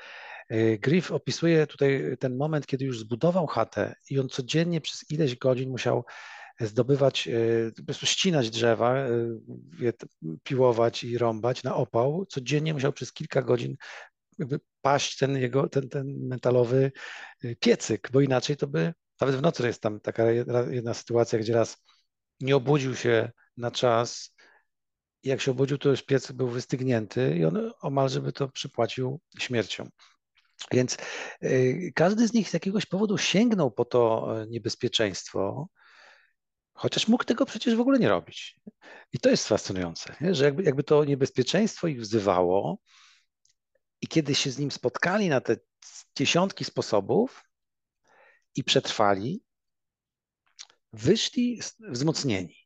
E, 0.49 0.79
Griff 0.79 1.13
opisuje 1.13 1.67
tutaj 1.67 2.17
ten 2.19 2.37
moment, 2.37 2.67
kiedy 2.67 2.85
już 2.85 3.01
zbudował 3.01 3.47
chatę 3.47 3.95
i 4.11 4.19
on 4.19 4.29
codziennie 4.29 4.81
przez 4.81 5.11
ileś 5.11 5.37
godzin 5.37 5.71
musiał 5.71 6.05
zdobywać, 6.61 7.29
e, 7.29 7.73
po 7.77 7.85
prostu 7.85 8.07
ścinać 8.07 8.51
drzewa, 8.51 8.97
e, 8.97 9.13
piłować 10.43 11.05
i 11.05 11.19
rąbać 11.19 11.63
na 11.63 11.77
opał. 11.77 12.27
Codziennie 12.27 12.75
musiał 12.75 12.93
przez 12.93 13.13
kilka 13.13 13.43
godzin 13.43 13.77
paść 14.81 15.17
ten 15.17 15.37
jego, 15.37 15.69
ten, 15.69 15.89
ten 15.89 16.27
metalowy 16.27 16.93
piecyk, 17.61 18.09
bo 18.13 18.21
inaczej 18.21 18.57
to 18.57 18.67
by, 18.67 18.95
nawet 19.21 19.37
w 19.37 19.43
nocy 19.43 19.67
jest 19.67 19.83
tam 19.83 20.01
taka 20.01 20.31
jedna 20.71 20.95
sytuacja, 20.95 21.39
gdzie 21.39 21.53
raz 21.53 21.77
nie 22.41 22.57
obudził 22.57 22.97
się 22.97 23.31
na 23.57 23.71
czas, 23.71 24.35
jak 25.25 25.41
się 25.41 25.51
obudził, 25.51 25.79
to 25.79 25.89
już 25.89 26.03
piec 26.03 26.33
był 26.33 26.49
wystygnięty 26.49 27.37
i 27.39 27.45
on 27.45 27.73
omalże 27.81 28.21
by 28.21 28.33
to 28.33 28.49
przypłacił 28.49 29.21
śmiercią. 29.39 29.89
Więc 30.73 30.97
każdy 31.95 32.29
z 32.29 32.33
nich 32.33 32.49
z 32.49 32.53
jakiegoś 32.53 32.87
powodu 32.87 33.19
sięgnął 33.19 33.71
po 33.71 33.85
to 33.85 34.35
e, 34.43 34.47
niebezpieczeństwo, 34.47 35.69
chociaż 36.79 37.09
mógł 37.09 37.25
tego 37.25 37.47
przecież 37.47 37.77
w 37.77 37.81
ogóle 37.81 37.99
nie 37.99 38.09
robić. 38.09 38.61
I 39.13 39.19
to 39.19 39.31
jest 39.31 39.49
fascynujące, 39.49 40.17
nie? 40.21 40.35
że 40.35 40.45
jakby, 40.45 40.63
jakby 40.63 40.83
to 40.85 41.05
niebezpieczeństwo 41.05 41.87
ich 41.87 42.01
wzywało 42.01 42.79
i 44.01 44.09
kiedy 44.09 44.35
się 44.35 44.51
z 44.51 44.59
nim 44.59 44.71
spotkali 44.71 45.29
na 45.29 45.41
te 45.41 45.57
dziesiątki 46.17 46.65
sposobów 46.65 47.45
i 48.55 48.65
przetrwali, 48.65 49.43
wyszli 50.93 51.61
wzmocnieni, 51.91 52.57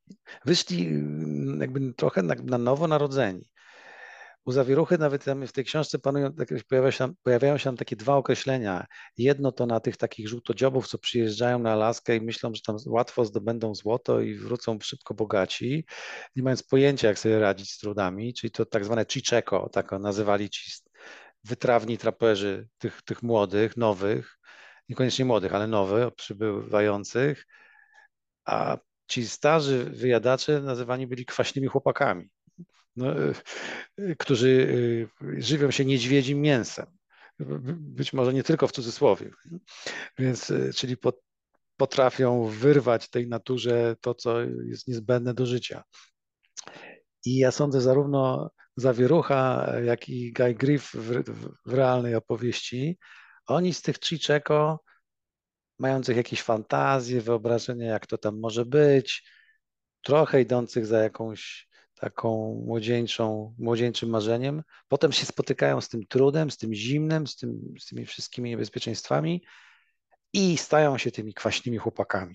wyszli 0.44 0.86
mm, 0.86 1.60
jakby 1.60 1.94
trochę 1.94 2.22
na 2.22 2.58
nowo 2.58 2.88
narodzeni 2.88 3.51
u 4.44 4.52
zawieruchy 4.52 4.98
nawet 4.98 5.24
tam 5.24 5.46
w 5.46 5.52
tej 5.52 5.64
książce 5.64 5.98
panują, 5.98 6.30
pojawiają 6.68 6.90
się, 6.90 7.12
pojawiają 7.22 7.58
się 7.58 7.64
tam 7.64 7.76
takie 7.76 7.96
dwa 7.96 8.16
określenia. 8.16 8.86
Jedno 9.18 9.52
to 9.52 9.66
na 9.66 9.80
tych 9.80 9.96
takich 9.96 10.28
żółtodziobów, 10.28 10.88
co 10.88 10.98
przyjeżdżają 10.98 11.58
na 11.58 11.72
Alaskę 11.72 12.16
i 12.16 12.20
myślą, 12.20 12.54
że 12.54 12.62
tam 12.62 12.76
łatwo 12.86 13.24
zdobędą 13.24 13.74
złoto 13.74 14.20
i 14.20 14.34
wrócą 14.34 14.78
szybko 14.80 15.14
bogaci, 15.14 15.86
nie 16.36 16.42
mając 16.42 16.62
pojęcia, 16.62 17.08
jak 17.08 17.18
sobie 17.18 17.38
radzić 17.38 17.70
z 17.70 17.78
trudami, 17.78 18.34
czyli 18.34 18.50
to 18.50 18.66
tak 18.66 18.84
zwane 18.84 19.06
chicheko, 19.12 19.68
tak 19.68 19.92
nazywali 19.92 20.50
ci 20.50 20.70
wytrawni 21.44 21.98
traperzy 21.98 22.68
tych, 22.78 23.02
tych 23.02 23.22
młodych, 23.22 23.76
nowych, 23.76 24.38
niekoniecznie 24.88 25.24
młodych, 25.24 25.54
ale 25.54 25.66
nowych, 25.66 26.14
przybywających, 26.14 27.46
a 28.44 28.78
ci 29.06 29.28
starzy 29.28 29.84
wyjadacze 29.84 30.60
nazywani 30.60 31.06
byli 31.06 31.26
kwaśnymi 31.26 31.68
chłopakami 31.68 32.30
no, 32.96 33.14
e, 33.98 34.16
którzy 34.18 34.68
e, 35.22 35.42
żywią 35.42 35.70
się 35.70 35.84
niedźwiedzim 35.84 36.40
mięsem. 36.40 36.86
Być 37.78 38.12
może 38.12 38.34
nie 38.34 38.42
tylko 38.42 38.68
w 38.68 38.72
cudzysłowie. 38.72 39.30
Więc, 40.18 40.52
czyli 40.74 40.96
potrafią 41.76 42.46
wyrwać 42.46 43.08
tej 43.08 43.28
naturze 43.28 43.96
to, 44.00 44.14
co 44.14 44.40
jest 44.40 44.88
niezbędne 44.88 45.34
do 45.34 45.46
życia. 45.46 45.82
I 47.24 47.36
ja 47.36 47.50
sądzę, 47.50 47.80
zarówno 47.80 48.50
Zawierucha, 48.76 49.72
jak 49.84 50.08
i 50.08 50.32
Guy 50.32 50.54
Griff 50.54 50.94
w, 50.94 51.22
w 51.66 51.74
realnej 51.74 52.14
opowieści, 52.14 52.98
oni 53.46 53.74
z 53.74 53.82
tych 53.82 53.96
Chicheko, 54.00 54.80
mających 55.78 56.16
jakieś 56.16 56.42
fantazje, 56.42 57.20
wyobrażenia, 57.20 57.86
jak 57.86 58.06
to 58.06 58.18
tam 58.18 58.40
może 58.40 58.64
być, 58.64 59.30
trochę 60.02 60.40
idących 60.40 60.86
za 60.86 60.98
jakąś 60.98 61.68
taką 62.02 62.62
młodzieńczą, 62.66 63.54
młodzieńczym 63.58 64.10
marzeniem. 64.10 64.62
Potem 64.88 65.12
się 65.12 65.26
spotykają 65.26 65.80
z 65.80 65.88
tym 65.88 66.06
trudem, 66.06 66.50
z 66.50 66.56
tym 66.56 66.74
zimnem, 66.74 67.26
z, 67.26 67.36
tym, 67.36 67.74
z 67.78 67.86
tymi 67.86 68.06
wszystkimi 68.06 68.50
niebezpieczeństwami 68.50 69.42
i 70.32 70.56
stają 70.56 70.98
się 70.98 71.10
tymi 71.10 71.34
kwaśnymi 71.34 71.78
chłopakami. 71.78 72.34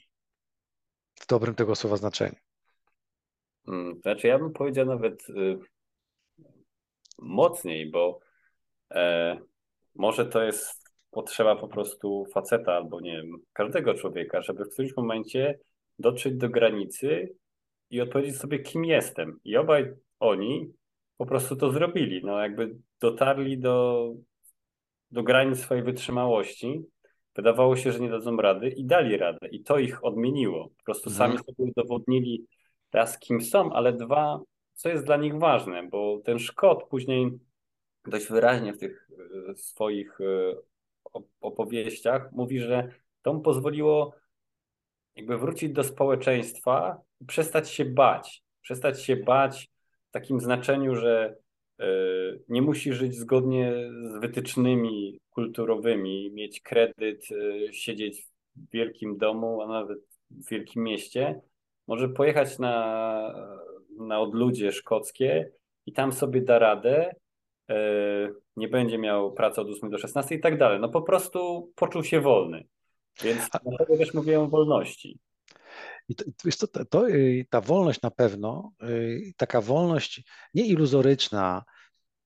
W 1.20 1.28
dobrym 1.28 1.56
tego 1.56 1.76
słowa 1.76 1.98
znaczeniu. 1.98 2.36
Hmm, 3.66 4.02
znaczy, 4.02 4.28
ja 4.28 4.40
bym 4.40 4.54
powiedział 4.54 4.86
nawet 4.86 5.30
y, 5.30 5.60
mocniej, 7.20 7.92
bo 7.92 8.20
e, 8.92 9.38
może 9.96 10.26
to 10.26 10.44
jest 10.44 10.92
potrzeba 11.12 11.56
po 11.56 11.68
prostu 11.68 12.26
faceta 12.34 12.74
albo 12.74 13.02
nie 13.02 13.22
wiem, 13.22 13.38
każdego 13.54 13.94
człowieka, 13.94 14.42
żeby 14.42 14.66
w 14.66 14.74
którymś 14.74 14.96
momencie 14.98 15.60
dotrzeć 16.00 16.38
do 16.38 16.50
granicy 16.50 17.36
i 17.90 18.02
odpowiedzieć 18.02 18.38
sobie, 18.38 18.60
kim 18.60 18.86
jestem. 18.86 19.40
I 19.44 19.58
obaj 19.58 19.94
oni 20.20 20.74
po 21.18 21.26
prostu 21.26 21.56
to 21.56 21.72
zrobili. 21.72 22.22
No, 22.24 22.42
jakby 22.42 22.76
dotarli 23.02 23.60
do, 23.60 24.10
do 25.12 25.24
granic 25.24 25.60
swojej 25.60 25.84
wytrzymałości. 25.84 26.82
Wydawało 27.36 27.76
się, 27.76 27.92
że 27.92 28.00
nie 28.00 28.10
dadzą 28.10 28.38
rady 28.38 28.70
i 28.70 28.86
dali 28.86 29.18
radę. 29.18 29.48
I 29.52 29.64
to 29.64 29.80
ich 29.80 30.06
odmieniło. 30.06 30.70
Po 30.78 30.84
prostu 30.84 31.10
mhm. 31.10 31.32
sami 31.32 31.44
sobie 31.44 31.72
udowodnili 31.72 32.46
raz, 32.94 33.20
kim 33.20 33.42
są, 33.42 33.74
ale 33.74 33.94
dwa, 33.94 34.40
co 34.74 34.90
jest 34.90 35.06
dla 35.06 35.18
nich 35.18 35.36
ważne, 35.40 35.88
bo 35.92 36.22
ten 36.26 36.40
Szkot 36.40 36.84
później 36.90 37.32
dość 38.06 38.28
wyraźnie 38.30 38.74
w 38.74 38.78
tych 38.78 39.10
e, 39.50 39.56
swoich 39.56 40.22
e, 40.22 40.56
opowieściach 41.42 42.32
mówi, 42.32 42.60
że 42.60 42.92
to 43.22 43.34
mu 43.34 43.42
pozwoliło 43.42 44.16
jakby 45.18 45.38
wrócić 45.38 45.72
do 45.72 45.84
społeczeństwa 45.84 47.02
i 47.22 47.26
przestać 47.26 47.70
się 47.70 47.86
bać. 47.86 48.44
Przestać 48.62 49.04
się 49.04 49.16
bać 49.16 49.70
w 50.10 50.12
takim 50.12 50.40
znaczeniu, 50.40 50.96
że 50.96 51.36
e, 51.80 51.86
nie 52.50 52.62
musi 52.62 52.94
żyć 52.94 53.16
zgodnie 53.16 53.74
z 54.04 54.22
wytycznymi 54.22 55.20
kulturowymi, 55.30 56.32
mieć 56.34 56.62
kredyt, 56.62 57.28
e, 57.32 57.74
siedzieć 57.74 58.28
w 58.56 58.72
wielkim 58.74 59.18
domu, 59.18 59.62
a 59.62 59.68
nawet 59.68 60.00
w 60.32 60.50
wielkim 60.50 60.84
mieście. 60.84 61.42
Może 61.88 62.10
pojechać 62.10 62.60
na, 62.60 63.34
na 64.00 64.20
odludzie 64.20 64.72
szkockie 64.72 65.52
i 65.86 65.94
tam 65.94 66.14
sobie 66.14 66.42
da 66.42 66.60
radę, 66.60 67.16
e, 67.70 67.76
nie 68.56 68.68
będzie 68.68 68.98
miał 68.98 69.34
pracy 69.34 69.62
od 69.62 69.70
8 69.70 69.90
do 69.90 69.98
16 69.98 70.36
i 70.36 70.40
tak 70.40 70.58
dalej. 70.58 70.80
No 70.80 70.90
po 70.90 71.02
prostu 71.02 71.72
poczuł 71.76 72.04
się 72.04 72.22
wolny. 72.22 72.68
Więc 73.24 73.50
dlatego 73.50 73.98
też 73.98 74.14
mówię 74.14 74.40
o 74.40 74.48
wolności. 74.48 75.20
I 76.10 76.16
to, 76.16 76.26
to, 76.60 76.68
to, 76.68 76.86
to, 76.86 77.10
y, 77.10 77.46
ta 77.50 77.62
wolność 77.62 78.02
na 78.02 78.12
pewno, 78.12 78.72
y, 78.84 79.34
taka 79.38 79.62
wolność 79.62 80.24
nie 80.54 80.66
iluzoryczna, 80.66 81.64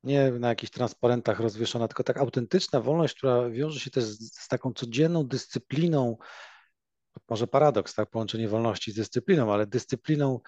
nie 0.03 0.31
na 0.31 0.49
jakichś 0.49 0.71
transparentach 0.71 1.39
rozwieszona, 1.39 1.87
tylko 1.87 2.03
tak 2.03 2.17
autentyczna 2.17 2.81
wolność, 2.81 3.17
która 3.17 3.49
wiąże 3.49 3.79
się 3.79 3.91
też 3.91 4.03
z, 4.03 4.33
z 4.33 4.47
taką 4.47 4.73
codzienną 4.73 5.27
dyscypliną, 5.27 6.17
może 7.29 7.47
paradoks, 7.47 7.95
tak, 7.95 8.09
połączenie 8.09 8.47
wolności 8.47 8.91
z 8.91 8.95
dyscypliną, 8.95 9.53
ale 9.53 9.67
dyscypliną 9.67 10.39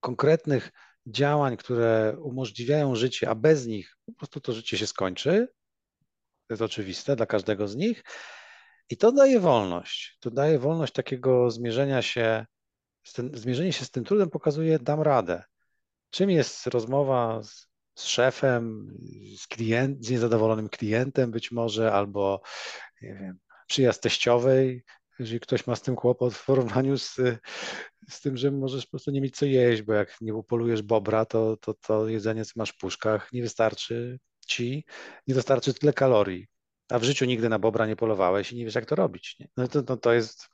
konkretnych 0.00 0.70
działań, 1.06 1.56
które 1.56 2.16
umożliwiają 2.20 2.94
życie, 2.94 3.28
a 3.28 3.34
bez 3.34 3.66
nich 3.66 3.96
po 4.06 4.12
prostu 4.12 4.40
to 4.40 4.52
życie 4.52 4.78
się 4.78 4.86
skończy. 4.86 5.48
To 6.46 6.54
jest 6.54 6.62
oczywiste 6.62 7.16
dla 7.16 7.26
każdego 7.26 7.68
z 7.68 7.76
nich. 7.76 8.04
I 8.90 8.96
to 8.96 9.12
daje 9.12 9.40
wolność. 9.40 10.16
To 10.20 10.30
daje 10.30 10.58
wolność 10.58 10.92
takiego 10.92 11.50
zmierzenia 11.50 12.02
się, 12.02 12.46
tym, 13.14 13.36
zmierzenie 13.36 13.72
się 13.72 13.84
z 13.84 13.90
tym 13.90 14.04
trudem 14.04 14.30
pokazuje, 14.30 14.78
dam 14.78 15.02
radę. 15.02 15.42
Czym 16.10 16.30
jest 16.30 16.66
rozmowa 16.66 17.42
z, 17.42 17.66
z 17.94 18.04
szefem, 18.04 18.94
z, 19.38 19.46
klient, 19.46 20.04
z 20.04 20.10
niezadowolonym 20.10 20.68
klientem 20.68 21.30
być 21.30 21.52
może, 21.52 21.92
albo 21.92 22.40
nie 23.02 23.14
wiem, 23.14 23.38
przyjazd 23.66 24.02
teściowej, 24.02 24.84
jeżeli 25.18 25.40
ktoś 25.40 25.66
ma 25.66 25.76
z 25.76 25.82
tym 25.82 25.96
kłopot 25.96 26.34
w 26.34 26.44
porównaniu 26.44 26.98
z, 26.98 27.14
z 28.08 28.20
tym, 28.20 28.36
że 28.36 28.50
możesz 28.50 28.86
po 28.86 28.90
prostu 28.90 29.10
nie 29.10 29.20
mieć 29.20 29.36
co 29.36 29.46
jeść, 29.46 29.82
bo 29.82 29.92
jak 29.92 30.20
nie 30.20 30.34
upolujesz 30.34 30.82
bobra, 30.82 31.24
to, 31.24 31.56
to, 31.56 31.74
to 31.74 32.08
jedzenie, 32.08 32.44
co 32.44 32.52
masz 32.56 32.70
w 32.70 32.76
puszkach, 32.76 33.32
nie 33.32 33.42
wystarczy 33.42 34.18
ci, 34.46 34.84
nie 35.26 35.34
dostarczy 35.34 35.74
tyle 35.74 35.92
kalorii 35.92 36.46
a 36.88 36.98
w 36.98 37.04
życiu 37.04 37.24
nigdy 37.24 37.48
na 37.48 37.58
bobra 37.58 37.86
nie 37.86 37.96
polowałeś 37.96 38.52
i 38.52 38.56
nie 38.56 38.64
wiesz, 38.64 38.74
jak 38.74 38.86
to 38.86 38.94
robić. 38.94 39.36
Nie? 39.40 39.48
No 39.56 39.68
to, 39.68 39.82
to, 39.82 39.96
to 39.96 40.12
jest 40.12 40.48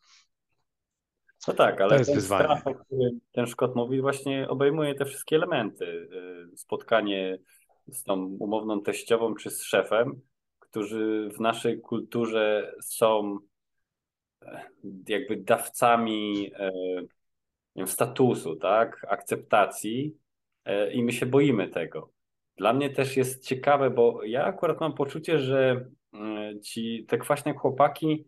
No 1.49 1.55
tak, 1.55 1.81
ale 1.81 2.05
ten 2.05 2.15
wyzwanie. 2.15 2.45
strach, 2.45 2.67
o 2.67 2.75
którym 2.75 3.21
ten 3.33 3.47
Szkot 3.47 3.77
mówi, 3.77 4.01
właśnie 4.01 4.49
obejmuje 4.49 4.95
te 4.95 5.05
wszystkie 5.05 5.37
elementy. 5.37 5.85
Y, 5.85 6.57
spotkanie 6.57 7.39
z 7.87 8.03
tą 8.03 8.25
umowną 8.25 8.83
teściową 8.83 9.35
czy 9.35 9.51
z 9.51 9.63
szefem, 9.63 10.21
którzy 10.59 11.31
w 11.37 11.41
naszej 11.41 11.81
kulturze 11.81 12.75
są 12.83 13.39
e, 14.43 14.63
jakby 15.09 15.37
dawcami 15.37 16.53
e, 16.59 16.73
wiem, 17.77 17.87
statusu, 17.87 18.57
tak, 18.57 19.07
akceptacji 19.09 20.17
e, 20.65 20.93
i 20.93 21.05
my 21.05 21.13
się 21.13 21.27
boimy 21.27 21.69
tego. 21.69 22.11
Dla 22.57 22.73
mnie 22.73 22.91
też 22.91 23.17
jest 23.17 23.47
ciekawe, 23.47 23.91
bo 23.91 24.25
ja 24.25 24.45
akurat 24.45 24.81
mam 24.81 24.95
poczucie, 24.95 25.39
że 25.39 25.87
ci 26.63 27.05
te 27.09 27.19
kwaśne 27.19 27.55
chłopaki 27.55 28.25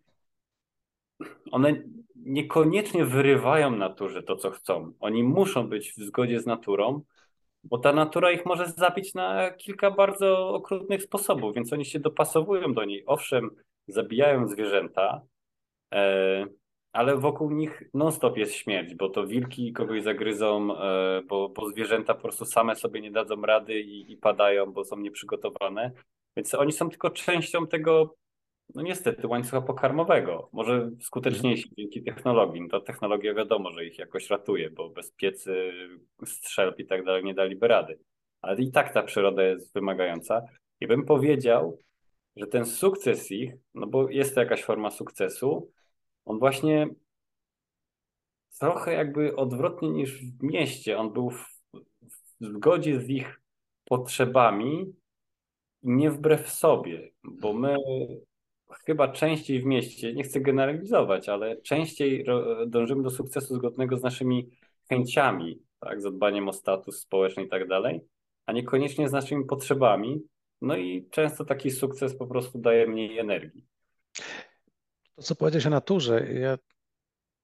one 1.50 1.82
niekoniecznie 2.16 3.04
wyrywają 3.04 3.70
naturze 3.70 4.22
to, 4.22 4.36
co 4.36 4.50
chcą. 4.50 4.92
Oni 5.00 5.22
muszą 5.22 5.68
być 5.68 5.92
w 5.92 6.04
zgodzie 6.04 6.40
z 6.40 6.46
naturą, 6.46 7.02
bo 7.64 7.78
ta 7.78 7.92
natura 7.92 8.32
ich 8.32 8.46
może 8.46 8.68
zabić 8.68 9.14
na 9.14 9.50
kilka 9.50 9.90
bardzo 9.90 10.48
okrutnych 10.48 11.02
sposobów, 11.02 11.54
więc 11.54 11.72
oni 11.72 11.84
się 11.84 12.00
dopasowują 12.00 12.74
do 12.74 12.84
niej. 12.84 13.02
Owszem, 13.06 13.50
zabijają 13.88 14.48
zwierzęta, 14.48 15.22
e, 15.94 16.46
ale 16.92 17.16
wokół 17.16 17.50
nich 17.50 17.82
non-stop 17.94 18.36
jest 18.36 18.54
śmierć, 18.54 18.94
bo 18.94 19.08
to 19.08 19.26
wilki 19.26 19.72
kogoś 19.72 20.02
zagryzą, 20.02 20.78
e, 20.78 21.22
bo, 21.22 21.48
bo 21.48 21.68
zwierzęta 21.68 22.14
po 22.14 22.20
prostu 22.20 22.44
same 22.44 22.76
sobie 22.76 23.00
nie 23.00 23.10
dadzą 23.10 23.42
rady 23.42 23.80
i, 23.80 24.12
i 24.12 24.16
padają, 24.16 24.72
bo 24.72 24.84
są 24.84 24.96
nieprzygotowane. 24.96 25.90
Więc 26.36 26.54
oni 26.54 26.72
są 26.72 26.90
tylko 26.90 27.10
częścią 27.10 27.66
tego 27.66 28.14
no 28.74 28.82
niestety 28.82 29.26
łańcucha 29.26 29.60
pokarmowego. 29.60 30.48
Może 30.52 30.90
skuteczniejsi 31.00 31.68
mhm. 31.68 31.74
dzięki 31.78 32.02
technologii. 32.02 32.60
No 32.60 32.68
ta 32.68 32.80
technologia 32.80 33.34
wiadomo, 33.34 33.70
że 33.72 33.84
ich 33.84 33.98
jakoś 33.98 34.30
ratuje, 34.30 34.70
bo 34.70 34.90
bez 34.90 35.12
piecy, 35.12 35.72
strzelb 36.24 36.78
i 36.78 36.86
tak 36.86 37.04
dalej 37.04 37.24
nie 37.24 37.34
daliby 37.34 37.68
rady. 37.68 37.98
Ale 38.40 38.62
i 38.62 38.70
tak 38.70 38.94
ta 38.94 39.02
przyroda 39.02 39.42
jest 39.42 39.74
wymagająca. 39.74 40.42
I 40.80 40.86
bym 40.86 41.04
powiedział, 41.04 41.78
że 42.36 42.46
ten 42.46 42.66
sukces 42.66 43.30
ich, 43.30 43.52
no 43.74 43.86
bo 43.86 44.10
jest 44.10 44.34
to 44.34 44.40
jakaś 44.40 44.62
forma 44.62 44.90
sukcesu, 44.90 45.70
on 46.24 46.38
właśnie 46.38 46.86
trochę 48.60 48.92
jakby 48.92 49.36
odwrotnie 49.36 49.90
niż 49.90 50.20
w 50.20 50.42
mieście. 50.42 50.98
On 50.98 51.12
był 51.12 51.30
w, 51.30 51.46
w 52.40 52.46
zgodzie 52.46 53.00
z 53.00 53.08
ich 53.08 53.40
potrzebami, 53.84 54.94
nie 55.84 56.10
wbrew 56.10 56.50
sobie, 56.50 57.10
bo 57.24 57.52
my 57.52 57.76
chyba 58.86 59.08
częściej 59.08 59.62
w 59.62 59.64
mieście, 59.64 60.14
nie 60.14 60.22
chcę 60.22 60.40
generalizować, 60.40 61.28
ale 61.28 61.56
częściej 61.62 62.26
dążymy 62.66 63.02
do 63.02 63.10
sukcesu 63.10 63.54
zgodnego 63.54 63.96
z 63.98 64.02
naszymi 64.02 64.50
chęciami, 64.88 65.62
tak, 65.80 66.00
zadbaniem 66.00 66.48
o 66.48 66.52
status 66.52 67.00
społeczny 67.00 67.42
i 67.42 67.48
tak 67.48 67.68
dalej, 67.68 68.00
a 68.46 68.52
niekoniecznie 68.52 69.08
z 69.08 69.12
naszymi 69.12 69.44
potrzebami. 69.44 70.22
No 70.60 70.76
i 70.76 71.08
często 71.10 71.44
taki 71.44 71.70
sukces 71.70 72.16
po 72.16 72.26
prostu 72.26 72.58
daje 72.58 72.86
mniej 72.86 73.18
energii. 73.18 73.66
To, 75.14 75.22
co 75.22 75.34
powiedziałeś 75.34 75.66
o 75.66 75.70
naturze, 75.70 76.32
ja 76.32 76.58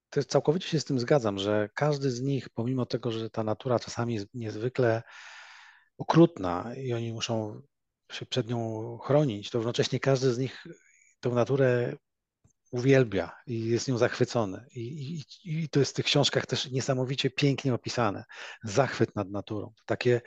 też 0.09 0.25
całkowicie 0.25 0.67
się 0.67 0.79
z 0.79 0.85
tym 0.85 0.99
zgadzam, 0.99 1.39
że 1.39 1.69
każdy 1.73 2.11
z 2.11 2.21
nich, 2.21 2.49
pomimo 2.49 2.85
tego, 2.85 3.11
że 3.11 3.29
ta 3.29 3.43
natura 3.43 3.79
czasami 3.79 4.13
jest 4.13 4.27
niezwykle 4.33 5.03
okrutna 5.97 6.75
i 6.75 6.93
oni 6.93 7.13
muszą 7.13 7.61
się 8.13 8.25
przed 8.25 8.49
nią 8.49 8.97
chronić, 8.97 9.49
to 9.49 9.57
równocześnie 9.57 9.99
każdy 9.99 10.33
z 10.33 10.37
nich 10.37 10.67
tą 11.19 11.35
naturę 11.35 11.95
uwielbia 12.71 13.31
i 13.47 13.65
jest 13.65 13.87
nią 13.87 13.97
zachwycony. 13.97 14.65
I, 14.75 14.81
i, 14.81 15.23
I, 15.63 15.69
to 15.69 15.79
jest 15.79 15.91
w 15.91 15.95
tych 15.95 16.05
książkach 16.05 16.45
też 16.45 16.71
niesamowicie 16.71 17.29
pięknie 17.29 17.73
opisane. 17.73 18.23
Zachwyt 18.63 19.15
nad 19.15 19.29
naturą. 19.29 19.73
Takie 19.85 20.21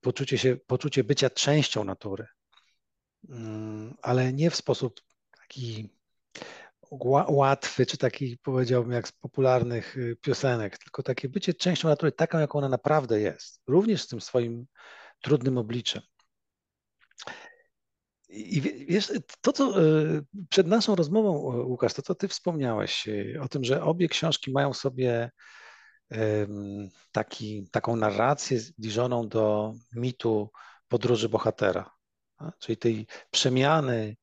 poczucie, 0.00 0.38
się, 0.38 0.56
poczucie 0.66 1.04
bycia 1.04 1.30
częścią 1.30 1.84
natury, 1.84 2.26
mm, 3.28 3.96
ale 4.02 4.32
nie 4.32 4.50
w 4.50 4.56
sposób 4.56 5.00
taki 5.38 5.90
łatwy, 7.28 7.86
czy 7.86 7.96
taki 7.98 8.38
powiedziałbym 8.38 8.92
jak 8.92 9.08
z 9.08 9.12
popularnych 9.12 9.96
y, 9.96 10.16
piosenek, 10.16 10.78
tylko 10.78 11.02
takie 11.02 11.28
bycie 11.28 11.54
częścią 11.54 11.88
natury 11.88 12.12
taką, 12.12 12.38
jaką 12.38 12.58
ona 12.58 12.68
naprawdę 12.68 13.20
jest, 13.20 13.60
również 13.66 14.02
z 14.02 14.08
tym 14.08 14.20
swoim 14.20 14.66
trudnym 15.20 15.58
obliczem. 15.58 16.02
I 18.32 18.60
wiesz, 18.88 19.12
to 19.40 19.52
co 19.52 19.82
e, 19.82 19.84
przed 20.50 20.66
naszą 20.66 20.94
rozmową, 20.94 21.54
e, 21.54 21.62
Łukasz, 21.62 21.94
to 21.94 22.02
co 22.02 22.14
ty 22.14 22.28
wspomniałeś 22.28 23.08
e, 23.08 23.40
o 23.40 23.48
tym, 23.48 23.64
że 23.64 23.82
obie 23.82 24.08
książki 24.08 24.52
mają 24.52 24.72
sobie 24.72 25.30
taki, 27.12 27.68
taką 27.70 27.96
narrację 27.96 28.60
zbliżoną 28.60 29.28
do 29.28 29.74
mitu 29.92 30.50
podróży 30.88 31.28
bohatera, 31.28 31.90
czyli 32.58 32.76
tej 32.76 33.06
przemiany, 33.30 34.16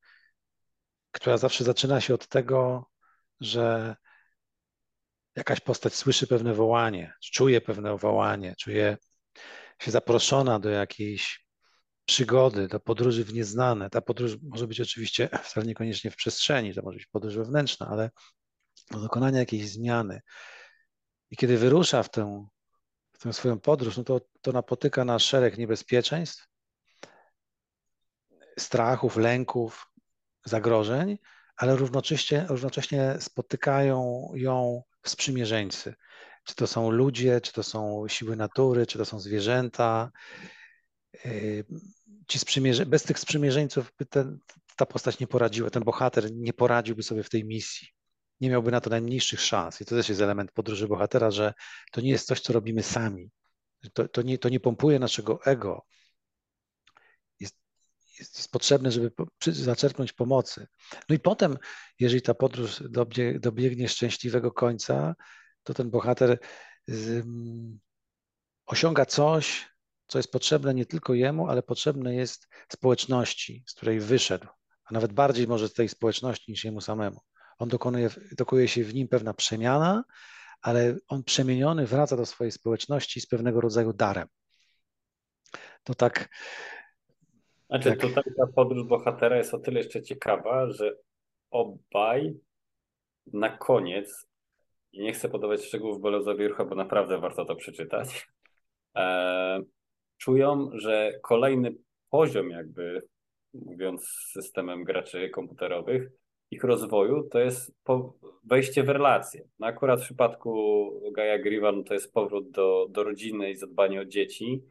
która 1.12 1.38
zawsze 1.38 1.64
zaczyna 1.64 2.02
się 2.02 2.14
od 2.14 2.28
tego, 2.28 2.90
że 3.40 3.96
jakaś 5.36 5.60
postać 5.60 5.96
słyszy 5.96 6.28
pewne 6.28 6.54
wołanie, 6.54 7.14
czuje 7.34 7.62
pewne 7.62 7.98
wołanie, 7.98 8.56
czuje 8.60 8.98
się 9.82 9.92
zaproszona 9.92 10.60
do 10.60 10.70
jakiejś 10.70 11.47
przygody, 12.08 12.68
do 12.68 12.80
podróży 12.80 13.24
w 13.24 13.34
nieznane. 13.34 13.90
Ta 13.90 14.02
podróż 14.02 14.32
może 14.42 14.68
być 14.68 14.82
oczywiście 14.82 15.30
wcale 15.44 15.66
niekoniecznie 15.68 16.12
w 16.12 16.16
przestrzeni, 16.16 16.74
to 16.74 16.82
może 16.82 16.98
być 16.98 17.06
podróż 17.06 17.36
wewnętrzna, 17.36 17.88
ale 17.88 18.12
do 18.92 19.00
dokonania 19.00 19.40
jakiejś 19.40 19.70
zmiany. 19.70 20.22
I 21.32 21.38
kiedy 21.38 21.58
wyrusza 21.58 22.04
w 22.04 22.10
tę, 22.10 22.48
w 23.14 23.18
tę 23.18 23.34
swoją 23.34 23.60
podróż, 23.60 23.98
no 23.98 24.04
to, 24.04 24.22
to 24.42 24.52
napotyka 24.52 25.06
na 25.06 25.20
szereg 25.20 25.58
niebezpieczeństw, 25.58 26.48
strachów, 28.60 29.18
lęków, 29.18 29.92
zagrożeń, 30.46 31.18
ale 31.56 31.76
równocześnie, 31.76 32.46
równocześnie 32.50 33.16
spotykają 33.20 34.30
ją 34.36 34.84
sprzymierzeńcy. 35.06 35.94
Czy 36.44 36.56
to 36.56 36.68
są 36.68 36.92
ludzie, 36.92 37.42
czy 37.42 37.54
to 37.54 37.64
są 37.64 38.08
siły 38.08 38.36
natury, 38.36 38.86
czy 38.86 38.98
to 38.98 39.06
są 39.06 39.20
zwierzęta, 39.20 40.12
ci 42.28 42.40
sprzymierze, 42.40 42.86
bez 42.86 43.04
tych 43.04 43.20
sprzymierzeńców 43.20 43.94
by 43.98 44.06
ten, 44.06 44.40
ta 44.76 44.86
postać 44.86 45.20
nie 45.20 45.28
poradziła, 45.28 45.70
ten 45.70 45.84
bohater 45.84 46.32
nie 46.34 46.54
poradziłby 46.54 47.04
sobie 47.04 47.24
w 47.24 47.30
tej 47.30 47.46
misji. 47.46 47.88
Nie 48.42 48.50
miałby 48.50 48.72
na 48.72 48.82
to 48.82 48.90
najmniejszych 48.90 49.42
szans. 49.42 49.82
I 49.82 49.86
to 49.86 49.96
też 49.96 50.10
jest 50.10 50.22
element 50.22 50.52
podróży 50.52 50.88
bohatera, 50.88 51.32
że 51.32 51.54
to 51.92 52.02
nie 52.02 52.10
jest 52.10 52.28
coś, 52.28 52.42
co 52.42 52.54
robimy 52.54 52.84
sami. 52.84 53.32
To, 53.94 54.08
to, 54.08 54.22
nie, 54.22 54.38
to 54.38 54.50
nie 54.50 54.60
pompuje 54.60 55.00
naszego 55.00 55.44
ego. 55.46 55.86
Jest, 57.40 57.56
jest, 58.20 58.38
jest 58.38 58.52
potrzebne, 58.52 58.92
żeby 58.92 59.12
zaczerpnąć 59.48 60.14
pomocy. 60.14 60.68
No 61.10 61.16
i 61.16 61.20
potem, 61.20 61.58
jeżeli 62.00 62.22
ta 62.22 62.34
podróż 62.34 62.84
dobie, 62.90 63.40
dobiegnie 63.40 63.90
szczęśliwego 63.90 64.52
końca, 64.52 65.16
to 65.64 65.74
ten 65.74 65.90
bohater 65.90 66.40
z, 66.88 67.26
um, 67.26 67.80
osiąga 68.66 69.06
coś, 69.06 69.70
co 70.08 70.20
jest 70.20 70.32
potrzebne 70.32 70.74
nie 70.74 70.86
tylko 70.86 71.14
jemu, 71.14 71.48
ale 71.48 71.64
potrzebne 71.64 72.16
jest 72.16 72.48
społeczności, 72.70 73.64
z 73.68 73.74
której 73.74 74.00
wyszedł, 74.00 74.48
a 74.86 74.94
nawet 74.94 75.14
bardziej 75.14 75.48
może 75.48 75.70
z 75.70 75.74
tej 75.74 75.90
społeczności 75.90 76.52
niż 76.52 76.64
jemu 76.64 76.82
samemu. 76.82 77.20
On 77.58 77.70
dokonuje, 77.70 78.10
dokonuje 78.38 78.68
się 78.68 78.84
w 78.84 78.94
nim 78.94 79.08
pewna 79.08 79.34
przemiana, 79.34 80.04
ale 80.62 80.98
on 81.08 81.24
przemieniony 81.24 81.86
wraca 81.86 82.18
do 82.18 82.26
swojej 82.26 82.52
społeczności 82.52 83.22
z 83.22 83.28
pewnego 83.28 83.62
rodzaju 83.62 83.94
darem. 83.94 84.28
To 85.84 85.96
tak. 85.96 86.30
Znaczy, 87.70 87.90
tak... 87.90 88.00
tutaj 88.00 88.24
ta 88.38 88.48
podróż 88.56 88.88
bohatera 88.88 89.38
jest 89.38 89.54
o 89.54 89.60
tyle 89.60 89.80
jeszcze 89.80 90.04
ciekawa, 90.04 90.72
że 90.72 90.96
obaj 91.52 92.34
na 93.34 93.58
koniec, 93.58 94.28
i 94.92 95.02
nie 95.02 95.14
chcę 95.14 95.30
podawać 95.30 95.66
szczegółów 95.66 96.02
Bolezowi 96.02 96.48
Rucha, 96.48 96.66
bo 96.66 96.76
naprawdę 96.76 97.20
warto 97.20 97.46
to 97.46 97.56
przeczytać, 97.56 98.28
e, 98.96 99.62
czują, 100.18 100.70
że 100.74 101.20
kolejny 101.24 101.76
poziom, 102.10 102.50
jakby 102.50 103.02
mówiąc 103.54 104.08
systemem 104.32 104.84
graczy 104.84 105.30
komputerowych, 105.30 106.10
ich 106.52 106.64
rozwoju 106.64 107.24
to 107.24 107.40
jest 107.40 107.72
wejście 108.44 108.84
w 108.84 108.90
relacje. 108.90 109.48
No 109.60 109.68
akurat 109.68 110.02
w 110.02 110.04
przypadku 110.04 110.92
Gaia 111.16 111.40
Grivan 111.40 111.84
to 111.84 111.94
jest 111.94 112.14
powrót 112.14 112.52
do, 112.52 112.88
do 112.90 113.04
rodziny 113.04 113.52
i 113.52 113.56
zadbanie 113.56 114.02
o 114.02 114.06
dzieci. 114.06 114.64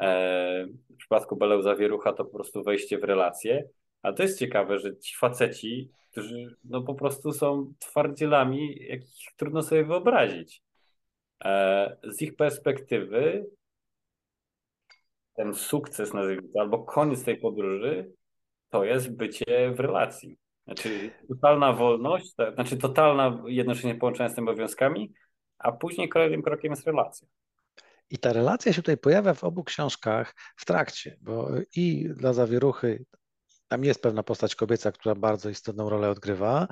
E, 0.00 0.66
w 0.90 0.96
przypadku 0.96 1.36
Beleuza 1.36 1.76
Wierucha 1.76 2.12
to 2.12 2.24
po 2.24 2.30
prostu 2.30 2.62
wejście 2.62 2.98
w 2.98 3.04
relacje. 3.04 3.68
A 4.02 4.12
to 4.12 4.22
jest 4.22 4.38
ciekawe, 4.38 4.78
że 4.78 4.96
ci 4.96 5.16
faceci, 5.16 5.90
którzy 6.10 6.56
no 6.64 6.82
po 6.82 6.94
prostu 6.94 7.32
są 7.32 7.74
twardzielami, 7.78 8.86
jakich 8.88 9.34
trudno 9.36 9.62
sobie 9.62 9.84
wyobrazić. 9.84 10.62
E, 11.44 11.96
z 12.04 12.22
ich 12.22 12.36
perspektywy 12.36 13.46
ten 15.40 15.54
sukces, 15.54 16.14
nazwijmy 16.14 16.48
to, 16.48 16.60
albo 16.60 16.78
koniec 16.78 17.24
tej 17.24 17.36
podróży, 17.36 18.12
to 18.70 18.84
jest 18.84 19.16
bycie 19.16 19.72
w 19.72 19.80
relacji. 19.80 20.38
Znaczy 20.64 21.10
totalna 21.28 21.72
wolność, 21.72 22.34
tak, 22.34 22.54
znaczy 22.54 22.76
totalna 22.76 23.42
jednocześnie 23.46 23.94
połączenia 23.94 24.28
z 24.28 24.34
tymi 24.34 24.48
obowiązkami, 24.48 25.12
a 25.58 25.72
później 25.72 26.08
kolejnym 26.08 26.42
krokiem 26.42 26.72
jest 26.72 26.86
relacja. 26.86 27.28
I 28.10 28.18
ta 28.18 28.32
relacja 28.32 28.72
się 28.72 28.82
tutaj 28.82 28.96
pojawia 28.96 29.34
w 29.34 29.44
obu 29.44 29.64
książkach 29.64 30.34
w 30.56 30.64
trakcie, 30.64 31.16
bo 31.20 31.48
i 31.76 32.08
dla 32.16 32.32
zawieruchy 32.32 33.04
tam 33.68 33.84
jest 33.84 34.02
pewna 34.02 34.22
postać 34.22 34.54
kobieca, 34.54 34.92
która 34.92 35.14
bardzo 35.14 35.50
istotną 35.50 35.90
rolę 35.90 36.10
odgrywa. 36.10 36.68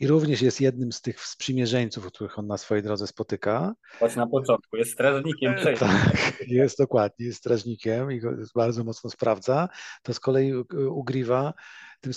I 0.00 0.06
również 0.06 0.42
jest 0.42 0.60
jednym 0.60 0.92
z 0.92 1.00
tych 1.00 1.20
sprzymierzeńców, 1.20 2.06
których 2.06 2.38
on 2.38 2.46
na 2.46 2.58
swojej 2.58 2.82
drodze 2.82 3.06
spotyka. 3.06 3.74
Właśnie 3.98 4.20
na 4.20 4.26
początku, 4.26 4.76
jest 4.76 4.92
strażnikiem 4.92 5.56
przejścia. 5.56 5.86
Tak, 5.86 6.36
jest 6.46 6.78
dokładnie, 6.78 7.26
jest 7.26 7.38
strażnikiem 7.38 8.12
i 8.12 8.20
go 8.20 8.30
bardzo 8.54 8.84
mocno 8.84 9.10
sprawdza. 9.10 9.68
To 10.02 10.14
z 10.14 10.20
kolei 10.20 10.52
ugrywa 10.90 11.54
tym 12.00 12.12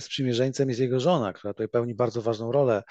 sprzymierzeńcem 0.00 0.68
jest 0.68 0.80
jego 0.80 1.00
żona, 1.00 1.32
która 1.32 1.54
tutaj 1.54 1.68
pełni 1.68 1.94
bardzo 1.94 2.22
ważną 2.22 2.52
rolę 2.52 2.82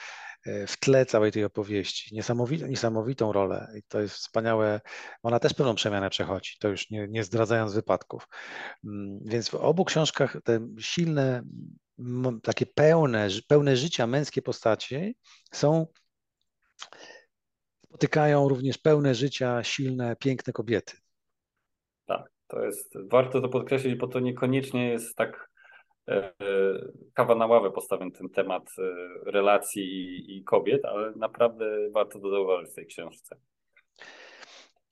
e, 0.46 0.68
w 0.68 0.80
tle 0.80 1.06
całej 1.06 1.32
tej 1.32 1.44
opowieści. 1.44 2.16
Niesamowitą, 2.16 2.68
niesamowitą 2.68 3.32
rolę 3.32 3.72
i 3.78 3.84
to 3.88 4.02
jest 4.02 4.16
wspaniałe. 4.16 4.82
Ona 5.24 5.40
też 5.40 5.54
pewną 5.54 5.76
przemianę 5.76 6.10
przechodzi, 6.10 6.58
to 6.60 6.68
już 6.68 6.90
nie, 6.90 7.08
nie 7.08 7.24
zdradzając 7.24 7.74
wypadków. 7.74 8.28
Mm, 8.86 9.20
więc 9.26 9.50
w 9.50 9.56
obu 9.56 9.86
książkach 9.86 10.38
te 10.44 10.68
silne, 10.80 11.44
takie 12.44 12.66
pełne, 12.66 13.28
pełne 13.48 13.76
życia 13.76 14.08
męskie 14.08 14.42
postaci 14.42 15.16
są 15.52 15.88
spotykają 17.86 18.50
również 18.50 18.78
pełne 18.78 19.16
życia, 19.16 19.64
silne, 19.64 20.16
piękne 20.16 20.54
kobiety. 20.54 20.98
Tak, 22.06 22.32
to 22.48 22.66
jest, 22.66 22.94
warto 23.12 23.42
to 23.42 23.50
podkreślić, 23.50 23.96
bo 23.96 24.08
to 24.08 24.20
niekoniecznie 24.20 24.90
jest 24.90 25.16
tak 25.16 25.48
E, 26.08 26.34
kawa 27.14 27.36
na 27.36 27.46
ławę 27.46 27.72
postawiony 27.72 28.12
ten 28.12 28.30
temat 28.30 28.64
e, 28.80 28.82
relacji 29.32 29.84
i, 29.84 30.38
i 30.38 30.44
kobiet, 30.44 30.86
ale 30.86 31.12
naprawdę 31.16 31.90
warto 31.92 32.20
to 32.20 32.30
zauważyć 32.30 32.72
w 32.72 32.76
tej 32.76 32.86
książce. 32.86 33.36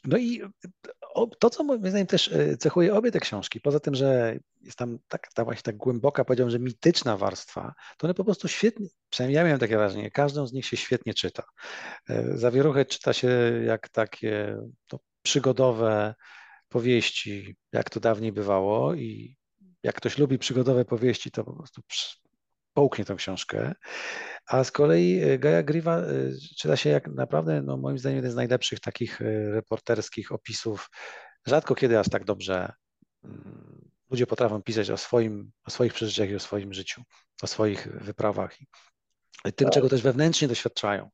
No 0.05 0.17
i 0.17 0.41
to, 1.39 1.49
co 1.49 1.63
moim 1.63 1.89
zdaniem 1.89 2.07
też 2.07 2.31
e, 2.31 2.57
cechuje 2.57 2.95
obie 2.95 3.11
te 3.11 3.19
książki, 3.19 3.61
poza 3.61 3.79
tym, 3.79 3.95
że 3.95 4.39
jest 4.61 4.77
tam 4.77 4.99
tak, 5.07 5.27
ta 5.33 5.43
właśnie 5.43 5.63
tak 5.63 5.77
głęboka, 5.77 6.25
powiedziałbym, 6.25 6.51
że 6.51 6.59
mityczna 6.59 7.17
warstwa, 7.17 7.73
to 7.97 8.07
one 8.07 8.13
po 8.13 8.23
prostu 8.23 8.47
świetnie, 8.47 8.87
przynajmniej 9.09 9.35
ja 9.35 9.43
miałem 9.43 9.59
takie 9.59 9.77
wrażenie, 9.77 10.11
każdą 10.11 10.47
z 10.47 10.53
nich 10.53 10.65
się 10.65 10.77
świetnie 10.77 11.13
czyta. 11.13 11.43
Zawieruchę 12.33 12.85
czyta 12.85 13.13
się 13.13 13.29
jak 13.65 13.89
takie 13.89 14.57
to 14.87 14.99
przygodowe 15.21 16.15
powieści, 16.69 17.55
jak 17.71 17.89
to 17.89 17.99
dawniej 17.99 18.31
bywało 18.31 18.93
i 18.93 19.37
jak 19.83 19.95
ktoś 19.95 20.17
lubi 20.17 20.37
przygodowe 20.37 20.85
powieści, 20.85 21.31
to 21.31 21.43
po 21.43 21.53
prostu 21.53 21.81
połknie 22.75 23.05
tę 23.05 23.15
książkę. 23.15 23.73
A 24.47 24.63
z 24.63 24.71
kolei 24.71 25.19
e, 25.23 25.39
Gaja 25.39 25.63
Griva 25.63 25.97
e, 25.97 26.05
czyta 26.57 26.77
się 26.77 26.89
jak 26.89 27.07
naprawdę, 27.07 27.61
no 27.61 27.77
moim 27.77 27.99
zdaniem, 27.99 28.15
jeden 28.15 28.31
z 28.31 28.35
najlepszych 28.35 28.79
takich 28.79 29.21
e, 29.21 29.51
reporterskich 29.51 30.31
opisów. 30.31 30.89
Rzadko 31.47 31.75
kiedy 31.75 31.99
aż 31.99 32.09
tak 32.09 32.25
dobrze 32.25 32.73
mm, 33.23 33.89
ludzie 34.09 34.27
potrafią 34.27 34.61
pisać 34.61 34.89
o, 34.89 34.97
swoim, 34.97 35.51
o 35.65 35.71
swoich 35.71 35.93
przeżyciach 35.93 36.29
i 36.29 36.35
o 36.35 36.39
swoim 36.39 36.73
życiu, 36.73 37.01
o 37.41 37.47
swoich 37.47 37.87
wyprawach 37.87 38.61
i 38.61 38.65
tym, 39.55 39.65
tak. 39.65 39.73
czego 39.73 39.89
też 39.89 40.01
wewnętrznie 40.01 40.47
doświadczają 40.47 41.09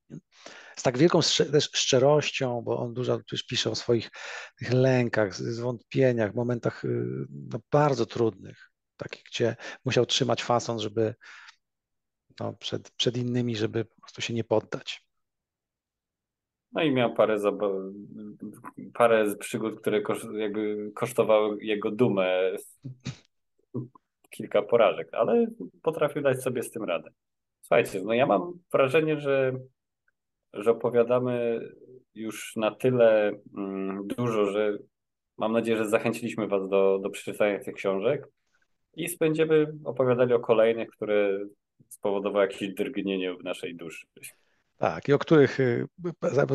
z 0.78 0.84
tak 0.84 0.97
wielką 0.97 1.19
też 1.52 1.69
szczerością, 1.74 2.62
bo 2.62 2.80
on 2.80 2.93
dużo 2.93 3.19
też 3.30 3.43
pisze 3.43 3.71
o 3.71 3.76
swoich 3.76 4.10
lękach, 4.62 5.36
zwątpieniach, 5.36 6.36
momentach 6.36 6.86
y, 6.86 7.26
no, 7.30 7.60
bardzo 7.71 8.06
trudnych, 8.06 8.71
takich, 8.97 9.24
gdzie 9.24 9.56
musiał 9.86 10.06
trzymać 10.06 10.43
fason, 10.43 10.80
żeby 10.80 11.15
no, 12.41 12.54
przed, 12.54 12.91
przed 12.91 13.17
innymi, 13.17 13.56
żeby 13.56 13.86
po 13.86 14.01
prostu 14.01 14.21
się 14.21 14.34
nie 14.34 14.43
poddać. 14.43 15.06
No 16.71 16.84
i 16.84 16.91
miał 16.91 17.13
parę, 17.13 17.38
parę 18.93 19.36
przygód, 19.39 19.82
które 19.82 20.01
jakby 20.38 20.91
kosztowały 20.95 21.63
jego 21.63 21.91
dumę 21.91 22.51
kilka 24.36 24.62
porażek, 24.62 25.10
ale 25.12 25.47
potrafił 25.82 26.21
dać 26.21 26.43
sobie 26.43 26.63
z 26.63 26.71
tym 26.71 26.84
radę. 26.84 27.10
Słuchajcie, 27.62 28.01
no 28.04 28.13
ja 28.13 28.25
mam 28.25 28.54
wrażenie, 28.71 29.19
że 29.19 29.54
że 30.54 30.71
opowiadamy 30.71 31.62
już 32.15 32.56
na 32.56 32.75
tyle 32.75 33.32
mm, 33.58 34.08
dużo, 34.08 34.45
że 34.45 34.77
mam 35.38 35.51
nadzieję, 35.51 35.77
że 35.77 35.89
zachęciliśmy 35.89 36.47
Was 36.47 36.69
do, 36.69 36.99
do 37.04 37.10
przeczytania 37.10 37.60
tych 37.60 37.75
książek 37.75 38.27
i 38.93 39.17
będziemy 39.19 39.73
opowiadali 39.84 40.34
o 40.34 40.39
kolejnych, 40.39 40.89
które 40.89 41.39
spowodowały 41.89 42.46
jakieś 42.46 42.74
drgnienie 42.74 43.34
w 43.34 43.44
naszej 43.44 43.76
duszy. 43.76 44.08
Tak, 44.78 45.08
i 45.08 45.13
o 45.13 45.20
których 45.20 45.60
y, 45.60 45.88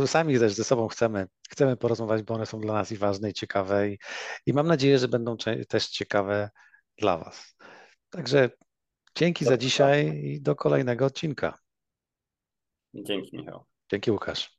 sami 0.06 0.38
też 0.38 0.52
ze 0.52 0.64
sobą 0.64 0.88
chcemy, 0.88 1.26
chcemy 1.50 1.76
porozmawiać, 1.76 2.22
bo 2.22 2.34
one 2.34 2.46
są 2.46 2.60
dla 2.60 2.74
nas 2.74 2.92
i 2.92 2.96
ważne, 2.96 3.30
i 3.30 3.32
ciekawe, 3.32 3.90
i, 3.90 3.98
i 4.46 4.52
mam 4.52 4.66
nadzieję, 4.66 4.98
że 4.98 5.08
będą 5.08 5.36
też 5.68 5.88
ciekawe 5.88 6.50
dla 6.98 7.18
Was. 7.18 7.56
Także 8.10 8.50
dzięki 9.18 9.44
za 9.44 9.56
dzisiaj 9.56 10.06
i 10.24 10.40
do 10.40 10.56
kolejnego 10.56 11.04
odcinka. 11.04 11.58
Dzięki, 12.94 13.36
Michał. 13.36 13.64
Dzięki 13.90 14.10
Łukasz. 14.10 14.56